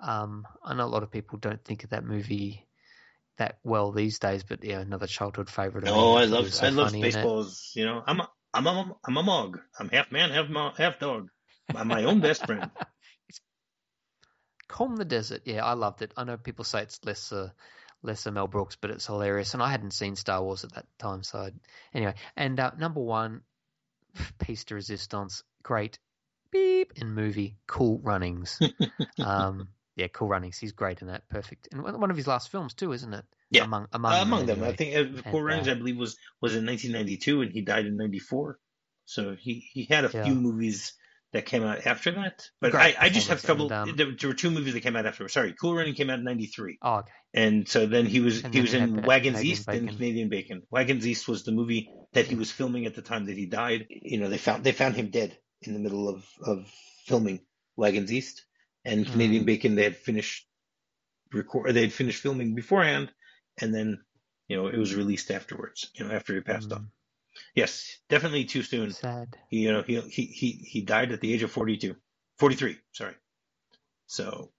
Um, 0.00 0.46
I 0.64 0.74
know 0.74 0.84
a 0.84 0.86
lot 0.86 1.02
of 1.02 1.10
people 1.10 1.38
don't 1.38 1.62
think 1.64 1.84
of 1.84 1.90
that 1.90 2.04
movie 2.04 2.66
that 3.36 3.58
well 3.62 3.92
these 3.92 4.18
days, 4.18 4.42
but 4.42 4.64
yeah, 4.64 4.80
another 4.80 5.06
childhood 5.06 5.48
favorite. 5.48 5.84
Oh, 5.86 6.14
I 6.14 6.24
love 6.24 6.52
so 6.52 6.66
I 6.66 6.70
love 6.70 6.92
Spaceballs. 6.92 7.74
You 7.76 7.86
know, 7.86 8.02
I'm 8.06 8.20
a, 8.20 8.30
I'm 8.52 8.66
a, 8.66 8.96
I'm 9.06 9.16
a 9.16 9.22
mug. 9.22 9.60
I'm 9.78 9.88
half 9.88 10.10
man, 10.10 10.30
half 10.30 10.48
mo- 10.48 10.72
half 10.76 10.98
dog. 10.98 11.28
I'm 11.76 11.88
my 11.88 12.04
own 12.04 12.20
best 12.20 12.46
friend. 12.46 12.70
Comb 14.68 14.96
the 14.96 15.04
Desert. 15.04 15.42
Yeah, 15.44 15.64
I 15.64 15.72
loved 15.72 16.02
it. 16.02 16.12
I 16.16 16.24
know 16.24 16.36
people 16.36 16.64
say 16.64 16.82
it's 16.82 17.00
lesser, 17.04 17.52
lesser 18.02 18.30
Mel 18.30 18.46
Brooks, 18.46 18.76
but 18.80 18.90
it's 18.90 19.06
hilarious. 19.06 19.54
And 19.54 19.62
I 19.62 19.70
hadn't 19.70 19.92
seen 19.92 20.14
Star 20.14 20.42
Wars 20.42 20.64
at 20.64 20.74
that 20.74 20.86
time, 20.98 21.22
so 21.22 21.40
I'd, 21.40 21.54
anyway. 21.92 22.14
And 22.36 22.58
uh, 22.58 22.70
number 22.78 23.00
one, 23.00 23.42
Piece 24.38 24.64
de 24.64 24.76
Resistance, 24.76 25.42
great 25.62 25.98
beep 26.50 26.92
in 26.96 27.14
movie, 27.14 27.56
Cool 27.66 28.00
Runnings. 28.02 28.60
um, 29.18 29.68
yeah, 29.96 30.08
Cool 30.08 30.28
Runnings. 30.28 30.58
He's 30.58 30.72
great 30.72 31.02
in 31.02 31.08
that. 31.08 31.28
Perfect. 31.28 31.68
And 31.72 31.82
one 31.82 32.10
of 32.10 32.16
his 32.16 32.26
last 32.26 32.50
films 32.50 32.74
too, 32.74 32.92
isn't 32.92 33.12
it? 33.12 33.24
Yeah, 33.50 33.64
among 33.64 33.88
among, 33.92 34.12
uh, 34.12 34.22
among 34.22 34.46
them, 34.46 34.58
anyway. 34.58 34.72
I 34.72 34.76
think 34.76 35.18
uh, 35.18 35.22
Cool 35.30 35.42
Runnings, 35.42 35.66
uh, 35.66 35.72
I 35.72 35.74
believe, 35.74 35.96
was 35.96 36.16
was 36.40 36.54
in 36.54 36.64
1992, 36.64 37.42
and 37.42 37.52
he 37.52 37.62
died 37.62 37.86
in 37.86 37.96
'94. 37.96 38.58
So 39.06 39.34
he 39.34 39.68
he 39.72 39.84
had 39.90 40.04
a 40.04 40.10
yeah. 40.14 40.24
few 40.24 40.36
movies 40.36 40.92
that 41.32 41.46
came 41.46 41.62
out 41.62 41.86
after 41.86 42.10
that. 42.12 42.42
But 42.60 42.74
I, 42.74 42.94
I 42.98 43.08
just 43.08 43.28
have 43.28 43.42
trouble. 43.42 43.72
And, 43.72 43.90
um, 44.00 44.16
there, 44.18 44.28
were 44.28 44.34
two 44.34 44.50
movies 44.50 44.74
that 44.74 44.80
came 44.80 44.96
out 44.96 45.06
after. 45.06 45.28
Sorry, 45.28 45.54
Cool 45.58 45.74
Running 45.74 45.94
came 45.94 46.10
out 46.10 46.18
in 46.18 46.24
'93. 46.24 46.78
Oh, 46.82 46.94
okay. 46.96 47.10
And 47.32 47.68
so 47.68 47.86
then 47.86 48.06
he 48.06 48.20
was 48.20 48.42
and 48.42 48.52
he 48.52 48.60
was 48.60 48.74
in 48.74 49.02
Wagons 49.02 49.42
East 49.44 49.66
Bacon. 49.66 49.88
and 49.88 49.96
Canadian 49.96 50.28
Bacon. 50.28 50.62
Wagons 50.70 51.06
East 51.06 51.28
was 51.28 51.44
the 51.44 51.52
movie 51.52 51.90
that 52.12 52.26
he 52.26 52.34
was 52.34 52.50
filming 52.50 52.86
at 52.86 52.94
the 52.94 53.02
time 53.02 53.26
that 53.26 53.36
he 53.36 53.46
died. 53.46 53.86
You 53.88 54.18
know, 54.18 54.28
they 54.28 54.38
found 54.38 54.64
they 54.64 54.72
found 54.72 54.96
him 54.96 55.10
dead 55.10 55.36
in 55.62 55.74
the 55.74 55.80
middle 55.80 56.08
of 56.08 56.24
of 56.44 56.68
filming 57.06 57.40
Wagons 57.76 58.12
East 58.12 58.44
and 58.84 59.06
Canadian 59.06 59.44
mm. 59.44 59.46
Bacon. 59.46 59.74
They 59.76 59.84
had 59.84 59.96
finished 59.96 60.46
record. 61.32 61.72
They 61.74 61.82
had 61.82 61.92
finished 61.92 62.20
filming 62.20 62.54
beforehand, 62.54 63.12
and 63.60 63.72
then 63.72 64.00
you 64.48 64.56
know 64.56 64.66
it 64.66 64.78
was 64.78 64.94
released 64.94 65.30
afterwards. 65.30 65.90
You 65.94 66.06
know 66.06 66.14
after 66.14 66.34
he 66.34 66.40
passed 66.40 66.70
mm. 66.70 66.76
on. 66.76 66.90
Yes, 67.54 67.98
definitely 68.08 68.44
too 68.44 68.62
soon. 68.62 68.90
Sad. 68.92 69.36
He, 69.48 69.60
you 69.60 69.72
know 69.72 69.82
he 69.82 70.00
he 70.00 70.26
he 70.26 70.50
he 70.52 70.80
died 70.82 71.12
at 71.12 71.20
the 71.20 71.32
age 71.32 71.42
of 71.42 71.50
42, 71.50 71.96
43. 72.38 72.76
Sorry. 72.92 73.14
So 74.06 74.52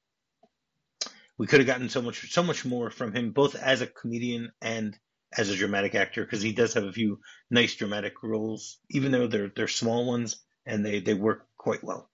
we 1.38 1.48
could 1.48 1.60
have 1.60 1.68
gotten 1.68 1.90
so 1.90 2.02
much 2.02 2.32
so 2.32 2.44
much 2.44 2.66
more 2.66 2.90
from 2.90 3.14
him, 3.14 3.32
both 3.32 3.56
as 3.56 3.82
a 3.82 3.88
comedian 3.88 4.52
and 4.62 4.98
as 5.38 5.50
a 5.50 5.56
dramatic 5.56 5.96
actor, 5.96 6.24
because 6.24 6.42
he 6.42 6.52
does 6.52 6.74
have 6.74 6.84
a 6.84 6.92
few 6.92 7.20
nice 7.50 7.76
dramatic 7.76 8.22
roles, 8.24 8.80
even 8.90 9.12
though 9.12 9.28
they're 9.28 9.52
they're 9.56 9.68
small 9.68 10.06
ones 10.06 10.44
and 10.66 10.86
they 10.86 11.00
they 11.00 11.14
work 11.14 11.48
quite 11.58 11.84
well. 11.84 12.10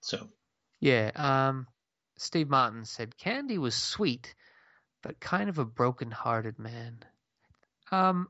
So. 0.00 0.28
Yeah. 0.80 1.10
Um. 1.14 1.66
Steve 2.18 2.48
Martin 2.48 2.84
said 2.84 3.16
Candy 3.16 3.58
was 3.58 3.74
sweet, 3.74 4.34
but 5.02 5.18
kind 5.18 5.48
of 5.48 5.58
a 5.58 5.64
broken-hearted 5.64 6.58
man. 6.58 7.02
Um, 7.90 8.28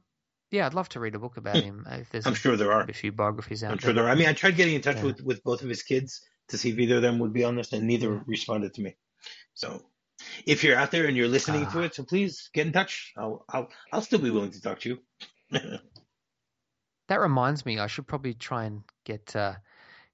yeah, 0.52 0.66
I'd 0.66 0.74
love 0.74 0.88
to 0.90 1.00
read 1.00 1.14
a 1.14 1.18
book 1.18 1.38
about 1.38 1.56
him. 1.56 1.86
If 1.90 2.10
there's 2.10 2.26
I'm 2.26 2.34
a, 2.34 2.36
sure 2.36 2.56
there 2.56 2.72
are 2.72 2.82
a 2.82 2.92
few 2.92 3.10
biographies 3.10 3.64
out. 3.64 3.72
I'm 3.72 3.78
sure 3.78 3.94
there 3.94 4.04
are. 4.04 4.10
I 4.10 4.14
mean, 4.14 4.28
I 4.28 4.34
tried 4.34 4.56
getting 4.56 4.74
in 4.74 4.82
touch 4.82 4.98
yeah. 4.98 5.04
with 5.04 5.22
with 5.22 5.42
both 5.42 5.62
of 5.62 5.68
his 5.68 5.82
kids 5.82 6.20
to 6.48 6.58
see 6.58 6.70
if 6.70 6.78
either 6.78 6.96
of 6.96 7.02
them 7.02 7.18
would 7.20 7.32
be 7.32 7.42
on 7.42 7.56
this, 7.56 7.72
and 7.72 7.86
neither 7.86 8.22
responded 8.26 8.74
to 8.74 8.82
me. 8.82 8.94
So, 9.54 9.82
if 10.46 10.62
you're 10.62 10.76
out 10.76 10.90
there 10.90 11.06
and 11.06 11.16
you're 11.16 11.26
listening 11.26 11.64
uh, 11.64 11.70
to 11.72 11.80
ah. 11.80 11.82
it, 11.84 11.94
so 11.94 12.04
please 12.04 12.50
get 12.52 12.66
in 12.66 12.72
touch. 12.72 13.14
I'll 13.16 13.44
I'll 13.48 13.68
I'll 13.92 14.02
still 14.02 14.18
be 14.18 14.30
willing 14.30 14.50
to 14.50 14.60
talk 14.60 14.80
to 14.80 14.90
you. 14.90 14.98
that 17.08 17.20
reminds 17.20 17.64
me, 17.64 17.78
I 17.78 17.86
should 17.86 18.06
probably 18.06 18.34
try 18.34 18.64
and 18.64 18.82
get 19.04 19.34
uh, 19.34 19.54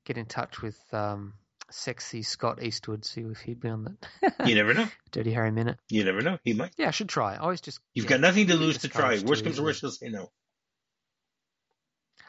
get 0.05 0.19
in 0.19 0.27
touch 0.27 0.63
with 0.63 0.79
um, 0.95 1.35
sexy 1.71 2.23
Scott 2.23 2.63
Eastwood, 2.63 3.05
see 3.05 3.23
if 3.23 3.41
he'd 3.41 3.61
be 3.61 3.69
on 3.69 3.85
that. 4.23 4.35
you 4.47 4.55
never 4.55 4.75
know. 4.75 4.89
Dirty 5.11 5.33
Harry 5.33 5.51
Minute. 5.51 5.79
You 5.89 6.05
never 6.05 6.23
know. 6.23 6.39
He 6.45 6.53
might. 6.53 6.73
Yeah, 6.77 6.89
I 6.89 6.91
should 6.91 7.09
try. 7.09 7.35
I 7.35 7.39
always 7.39 7.61
just. 7.61 7.81
You've 7.95 8.07
yeah, 8.07 8.11
got 8.11 8.21
nothing 8.21 8.47
to 8.49 8.55
lose 8.55 8.79
to 8.79 8.89
try. 8.89 9.19
Worst 9.25 9.45
comes 9.45 9.57
to 9.57 9.63
worst, 9.63 9.81
he'll 9.81 9.91
say 9.91 10.09
no. 10.09 10.31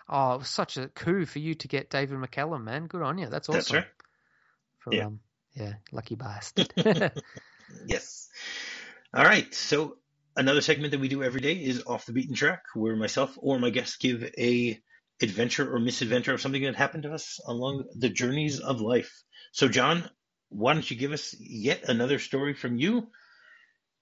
Oh, 0.10 0.34
it 0.34 0.38
was 0.39 0.49
such 0.49 0.78
a 0.78 0.88
coup 0.88 1.25
for 1.25 1.39
you 1.39 1.54
to 1.56 1.67
get 1.67 1.89
David 1.89 2.17
McCallum, 2.17 2.63
man. 2.63 2.88
Good 2.88 3.04
on 3.04 3.19
you. 3.19 3.28
That's 3.28 3.47
awesome. 3.47 3.60
That's 3.60 3.73
right. 3.73 3.86
For, 4.80 4.93
yeah. 4.95 5.06
Um, 5.06 5.19
yeah, 5.54 5.73
lucky 5.91 6.15
bastard. 6.15 6.73
yes. 7.86 8.30
All 9.13 9.23
right. 9.23 9.54
So 9.54 9.97
another 10.36 10.62
segment 10.62 10.91
that 10.91 10.99
we 10.99 11.10
do 11.10 11.23
every 11.23 11.41
day 11.41 11.54
is 11.54 11.84
off 11.86 12.06
the 12.06 12.13
beaten 12.13 12.36
track, 12.36 12.63
where 12.73 12.95
myself 12.95 13.38
or 13.38 13.60
my 13.60 13.69
guests 13.69 13.97
give 13.97 14.23
a 14.38 14.82
adventure 15.21 15.73
or 15.73 15.79
misadventure 15.79 16.34
of 16.34 16.41
something 16.41 16.63
that 16.63 16.75
happened 16.75 17.03
to 17.03 17.13
us 17.13 17.39
along 17.45 17.86
the 17.95 18.10
journeys 18.10 18.60
of 18.60 18.82
life. 18.82 19.23
So, 19.51 19.67
Jon, 19.67 20.10
why 20.49 20.73
don't 20.73 20.89
you 20.89 20.97
give 20.97 21.12
us 21.12 21.36
yet 21.39 21.84
another 21.88 22.19
story 22.19 22.53
from 22.53 22.77
you 22.77 23.08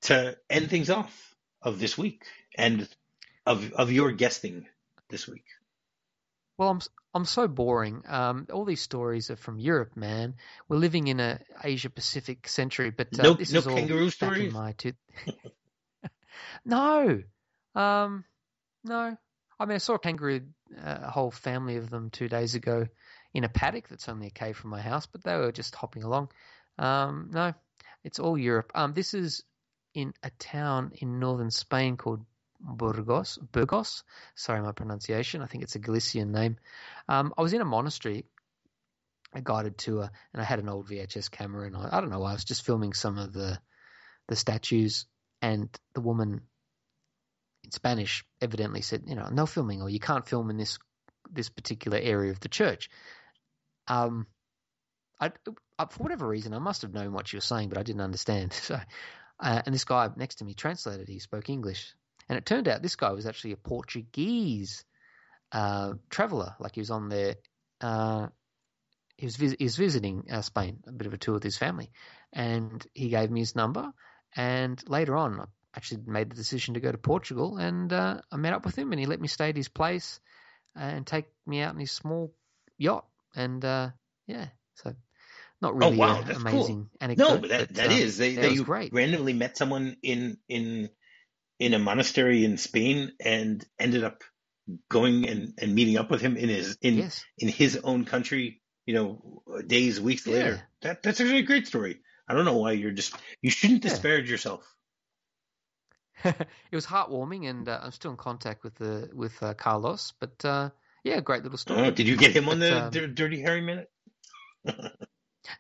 to 0.04 0.38
end 0.50 0.70
things 0.70 0.90
off 0.90 1.36
of 1.62 1.80
this 1.80 1.98
week 1.98 2.24
and 2.58 2.88
of 3.46 3.74
of 3.74 3.92
your 3.92 4.12
guesting 4.12 4.68
this 5.10 5.28
week? 5.28 5.46
Well, 6.58 6.70
I'm 6.70 6.82
I'm 7.14 7.26
so 7.26 7.48
boring. 7.48 8.04
Um, 8.08 8.48
all 8.52 8.66
these 8.66 8.82
stories 8.82 9.30
are 9.30 9.36
from 9.36 9.60
Europe, 9.60 9.96
man. 9.96 10.36
We're 10.68 10.78
living 10.78 11.08
in 11.08 11.20
a 11.20 11.40
Asia 11.64 11.90
Pacific 11.90 12.48
century, 12.48 12.92
but 12.92 13.20
uh, 13.20 13.24
no, 13.24 13.34
this 13.34 13.52
no 13.52 13.60
is 13.60 13.68
all 13.68 13.76
kangaroo 13.76 14.10
stories. 14.10 14.54
My 14.54 14.76
no, 16.66 17.22
um, 17.76 18.26
no. 18.84 19.18
I 19.60 19.66
mean, 19.66 19.76
I 19.76 19.80
saw 19.80 19.96
a 19.96 20.00
kangaroo, 20.00 20.42
a 20.84 21.10
whole 21.10 21.32
family 21.32 21.78
of 21.78 21.90
them 21.90 22.10
two 22.10 22.28
days 22.28 22.56
ago 22.56 22.88
in 23.34 23.44
a 23.44 23.50
paddock 23.50 23.88
that's 23.88 24.10
only 24.10 24.28
a 24.28 24.32
k 24.32 24.54
from 24.54 24.70
my 24.70 24.82
house, 24.82 25.06
but 25.06 25.24
they 25.24 25.36
were 25.36 25.52
just 25.52 25.76
hopping 25.76 26.04
along. 26.04 26.30
Um, 26.78 27.30
no, 27.34 27.54
it's 28.04 28.20
all 28.20 28.38
Europe. 28.38 28.72
Um, 28.76 28.94
this 28.94 29.14
is 29.14 29.44
in 29.94 30.14
a 30.24 30.30
town 30.32 30.92
in 30.96 31.20
northern 31.20 31.52
Spain 31.52 31.98
called 31.98 32.26
Burgos. 32.60 33.38
Burgos. 33.52 34.04
Sorry, 34.36 34.62
my 34.62 34.72
pronunciation. 34.72 35.42
I 35.42 35.46
think 35.46 35.64
it's 35.64 35.76
a 35.76 35.80
Galician 35.80 36.32
name. 36.32 36.58
Um, 37.08 37.34
I 37.38 37.42
was 37.42 37.54
in 37.54 37.62
a 37.62 37.66
monastery, 37.66 38.26
a 39.34 39.42
guided 39.42 39.78
tour, 39.78 40.10
and 40.34 40.42
I 40.42 40.46
had 40.46 40.60
an 40.60 40.70
old 40.70 40.88
VHS 40.88 41.30
camera, 41.30 41.68
and 41.68 41.76
I, 41.76 41.90
I 41.92 42.02
don't 42.02 42.10
know, 42.10 42.20
why. 42.20 42.32
I 42.32 42.34
was 42.34 42.46
just 42.46 42.66
filming 42.66 42.94
some 42.94 43.18
of 43.18 43.34
the 43.34 43.60
the 44.28 44.36
statues, 44.36 45.06
and 45.42 45.70
the 45.94 46.02
woman 46.02 46.42
Spanish 47.70 48.26
evidently 48.42 48.82
said, 48.82 49.04
you 49.08 49.16
know, 49.16 49.30
no 49.30 49.46
filming, 49.46 49.82
or 49.82 49.90
you 49.90 50.00
can't 50.00 50.28
film 50.28 50.50
in 50.50 50.58
this 50.58 50.78
this 51.32 51.50
particular 51.50 51.98
area 52.02 52.32
of 52.32 52.40
the 52.40 52.50
church. 52.50 52.90
Um, 53.88 54.28
I 55.20 55.32
uh, 55.80 55.86
for 55.88 56.04
whatever 56.04 56.28
reason, 56.28 56.54
I 56.54 56.60
must 56.60 56.82
have 56.82 56.94
known 56.94 57.14
what 57.14 57.32
you 57.32 57.38
were 57.38 57.42
saying, 57.42 57.70
but 57.70 57.78
I 57.78 57.84
didn't 57.84 58.02
understand. 58.02 58.54
So, 58.68 58.80
uh, 59.40 59.62
and 59.68 59.76
this 59.76 59.84
guy 59.84 60.10
next 60.16 60.36
to 60.36 60.46
me 60.46 60.56
translated. 60.56 61.08
He 61.08 61.20
spoke 61.20 61.50
English, 61.50 61.94
and 62.28 62.38
it 62.38 62.46
turned 62.46 62.68
out 62.68 62.82
this 62.82 62.96
guy 62.96 63.12
was 63.12 63.28
actually 63.28 63.52
a 63.52 63.58
Portuguese 63.58 64.84
uh, 65.52 65.94
traveler. 66.10 66.56
Like 66.60 66.74
he 66.74 66.82
was 66.82 66.90
on 66.90 67.10
there. 67.10 67.36
Uh, 67.80 68.28
he 69.16 69.26
was 69.28 69.36
vis- 69.36 69.56
he 69.60 69.66
was 69.66 69.76
visiting 69.76 70.26
uh, 70.32 70.42
Spain, 70.42 70.80
a 70.88 70.92
bit 70.92 71.08
of 71.08 71.14
a 71.14 71.18
tour 71.18 71.36
with 71.36 71.44
his 71.44 71.58
family, 71.58 71.92
and 72.34 72.86
he 72.94 73.10
gave 73.10 73.30
me 73.30 73.42
his 73.42 73.56
number. 73.56 73.92
And 74.36 74.82
later 74.90 75.16
on, 75.16 75.40
I 75.40 75.46
actually 75.78 76.02
made 76.08 76.30
the 76.32 76.36
decision 76.36 76.74
to 76.74 76.80
go 76.80 76.92
to 76.92 76.98
Portugal, 76.98 77.58
and 77.58 77.94
uh, 77.94 78.20
I 78.32 78.38
met 78.38 78.54
up 78.54 78.66
with 78.66 78.78
him, 78.78 78.92
and 78.92 79.00
he 79.00 79.06
let 79.06 79.22
me 79.22 79.28
stay 79.28 79.50
at 79.50 79.56
his 79.56 79.70
place 79.70 80.20
and 80.76 81.06
take 81.06 81.26
me 81.46 81.62
out 81.62 81.74
in 81.74 81.80
his 81.80 81.92
small 81.92 82.34
yacht. 82.78 83.06
And 83.36 83.64
uh, 83.64 83.92
yeah, 84.26 84.48
so 84.74 84.96
not 85.62 85.76
really 85.76 85.92
Oh 85.92 85.98
really 85.98 86.10
wow, 86.10 86.22
an 86.22 86.28
that's 86.28 86.42
amazing 86.42 86.76
cool. 86.78 86.88
anecdote. 87.02 87.28
No, 87.28 87.38
but 87.38 87.50
that, 87.50 87.76
that 87.76 87.92
um, 87.92 87.98
is 88.00 88.18
they 88.18 88.34
that 88.36 88.42
they 88.42 88.50
was 88.50 88.60
you 88.60 88.64
great. 88.64 88.92
randomly 88.92 89.34
met 89.34 89.56
someone 89.56 89.98
in 90.02 90.38
in 90.50 90.90
in 91.60 91.74
a 91.74 91.80
monastery 91.80 92.44
in 92.44 92.58
Spain 92.58 93.14
and 93.24 93.64
ended 93.80 94.04
up 94.04 94.24
going 94.90 95.28
and, 95.30 95.54
and 95.60 95.74
meeting 95.76 95.98
up 95.98 96.10
with 96.10 96.22
him 96.22 96.38
in 96.38 96.50
his 96.50 96.78
in 96.82 96.98
Yes. 96.98 97.24
in 97.38 97.50
his 97.50 97.78
own 97.84 98.06
country. 98.06 98.62
You 98.88 98.94
know, 98.94 99.44
days, 99.68 100.00
weeks 100.00 100.26
Yeah. 100.26 100.34
later. 100.34 100.62
That 100.82 101.04
that's 101.04 101.20
actually 101.20 101.40
a 101.40 101.44
great 101.44 101.68
story. 101.68 102.00
I 102.28 102.34
don't 102.34 102.46
know 102.46 102.58
why 102.58 102.72
you're 102.72 102.92
just 102.92 103.14
you 103.42 103.50
shouldn't 103.52 103.84
Yeah. 103.84 103.90
disparage 103.90 104.32
yourself. 104.32 104.77
it 106.26 106.48
was 106.72 106.86
heartwarming, 106.86 107.50
and 107.50 107.68
uh, 107.68 107.80
I'm 107.84 107.92
still 107.92 108.12
in 108.12 108.18
contact 108.18 108.64
with 108.64 108.76
the 108.76 109.10
with 109.14 109.42
uh, 109.42 109.54
Carlos. 109.54 110.14
But 110.20 110.44
uh, 110.44 110.70
yeah, 111.04 111.20
great 111.20 111.44
little 111.44 111.58
story. 111.58 111.82
Oh, 111.82 111.92
did 111.92 112.08
you 112.08 112.18
get 112.18 112.36
him 112.36 112.50
on 112.50 112.60
But, 112.60 112.66
the 112.66 112.84
um, 112.86 112.90
Dir- 112.92 113.08
Dirty 113.08 113.42
Harry 113.42 113.62
minute? 113.62 113.90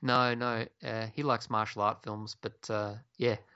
No, 0.01 0.33
no, 0.33 0.65
uh, 0.83 1.07
he 1.13 1.23
likes 1.23 1.49
martial 1.49 1.81
art 1.81 2.03
films, 2.03 2.35
but 2.41 2.69
uh, 2.69 2.95
yeah. 3.17 3.37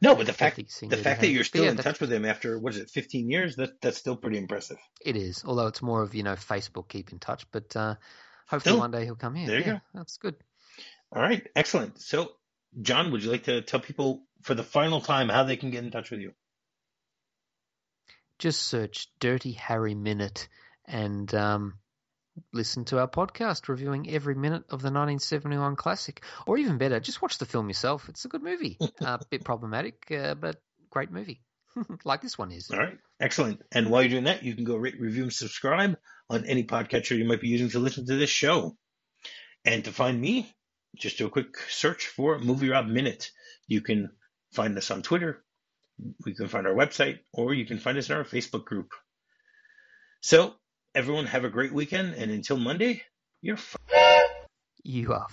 No, 0.00 0.14
but 0.14 0.26
the 0.26 0.32
fact 0.32 0.56
think 0.56 0.68
he's 0.68 0.74
seen 0.74 0.88
the 0.88 0.96
Dirty 0.96 1.04
fact 1.04 1.20
that 1.20 1.28
you're 1.28 1.44
still 1.44 1.64
yeah, 1.64 1.70
in 1.70 1.76
touch 1.76 2.00
with 2.00 2.12
him 2.12 2.24
after 2.24 2.58
what 2.58 2.74
is 2.74 2.80
it, 2.80 2.90
15 2.90 3.30
years? 3.30 3.56
That 3.56 3.80
that's 3.80 3.98
still 3.98 4.16
pretty 4.16 4.38
impressive. 4.38 4.78
It 5.04 5.16
is, 5.16 5.44
although 5.44 5.66
it's 5.66 5.82
more 5.82 6.02
of 6.02 6.14
you 6.14 6.22
know 6.22 6.34
Facebook 6.34 6.88
keep 6.88 7.12
in 7.12 7.18
touch. 7.18 7.46
But 7.50 7.76
uh, 7.76 7.96
hopefully 8.46 8.72
Still, 8.72 8.78
one 8.78 8.90
day 8.90 9.04
he'll 9.04 9.14
come 9.16 9.34
here. 9.34 9.46
there 9.46 9.58
you 9.58 9.64
yeah, 9.66 9.72
go. 9.72 9.80
That's 9.94 10.16
good. 10.16 10.36
All 11.12 11.22
right, 11.22 11.46
excellent. 11.56 12.00
So, 12.00 12.32
Jon, 12.80 13.10
would 13.10 13.22
you 13.22 13.30
like 13.30 13.44
to 13.44 13.62
tell 13.62 13.80
people 13.80 14.22
for 14.42 14.54
the 14.54 14.62
final 14.62 15.00
time 15.00 15.28
how 15.28 15.44
they 15.44 15.56
can 15.56 15.70
get 15.70 15.84
in 15.84 15.90
touch 15.90 16.10
with 16.10 16.20
you? 16.20 16.32
Just 18.38 18.62
search 18.62 19.08
Dirty 19.18 19.52
Harry 19.52 19.94
Minute 19.94 20.48
and 20.86 21.32
um, 21.34 21.74
listen 22.52 22.84
to 22.86 22.98
our 22.98 23.08
podcast 23.08 23.68
reviewing 23.68 24.08
every 24.10 24.34
minute 24.34 24.62
of 24.64 24.80
the 24.80 24.90
1971 24.90 25.76
classic. 25.76 26.22
Or 26.46 26.56
even 26.58 26.78
better, 26.78 27.00
just 27.00 27.20
watch 27.20 27.38
the 27.38 27.46
film 27.46 27.68
yourself. 27.68 28.08
It's 28.08 28.24
a 28.24 28.28
good 28.28 28.42
movie. 28.42 28.78
A 29.00 29.18
bit 29.30 29.44
problematic, 29.44 30.10
uh, 30.10 30.34
but 30.34 30.60
great 30.90 31.10
movie. 31.10 31.42
like 32.04 32.22
this 32.22 32.38
one 32.38 32.52
is. 32.52 32.70
All 32.70 32.78
right, 32.78 32.98
excellent. 33.20 33.62
And 33.72 33.90
while 33.90 34.02
you're 34.02 34.10
doing 34.10 34.24
that, 34.24 34.42
you 34.42 34.54
can 34.54 34.64
go 34.64 34.76
rate, 34.76 35.00
review, 35.00 35.24
and 35.24 35.32
subscribe 35.32 35.98
on 36.30 36.46
any 36.46 36.64
podcatcher 36.64 37.16
you 37.16 37.24
might 37.24 37.40
be 37.40 37.48
using 37.48 37.70
to 37.70 37.78
listen 37.78 38.06
to 38.06 38.16
this 38.16 38.30
show. 38.30 38.76
And 39.64 39.84
to 39.84 39.92
find 39.92 40.20
me, 40.20 40.54
just 40.96 41.18
do 41.18 41.26
a 41.26 41.30
quick 41.30 41.56
search 41.68 42.06
for 42.06 42.38
Movie 42.38 42.68
Rob 42.68 42.86
Minute. 42.86 43.30
You 43.66 43.80
can 43.80 44.10
find 44.52 44.76
us 44.76 44.90
on 44.90 45.02
Twitter. 45.02 45.44
We 46.24 46.34
can 46.34 46.48
find 46.48 46.66
our 46.66 46.74
website, 46.74 47.18
or 47.32 47.54
you 47.54 47.66
can 47.66 47.78
find 47.78 47.98
us 47.98 48.08
in 48.08 48.16
our 48.16 48.24
Facebook 48.24 48.64
group. 48.64 48.92
So, 50.20 50.54
everyone, 50.94 51.26
have 51.26 51.44
a 51.44 51.50
great 51.50 51.72
weekend, 51.72 52.14
and 52.14 52.30
until 52.30 52.56
Monday, 52.56 53.02
you're. 53.40 53.58
You 54.84 55.12
are 55.12 55.26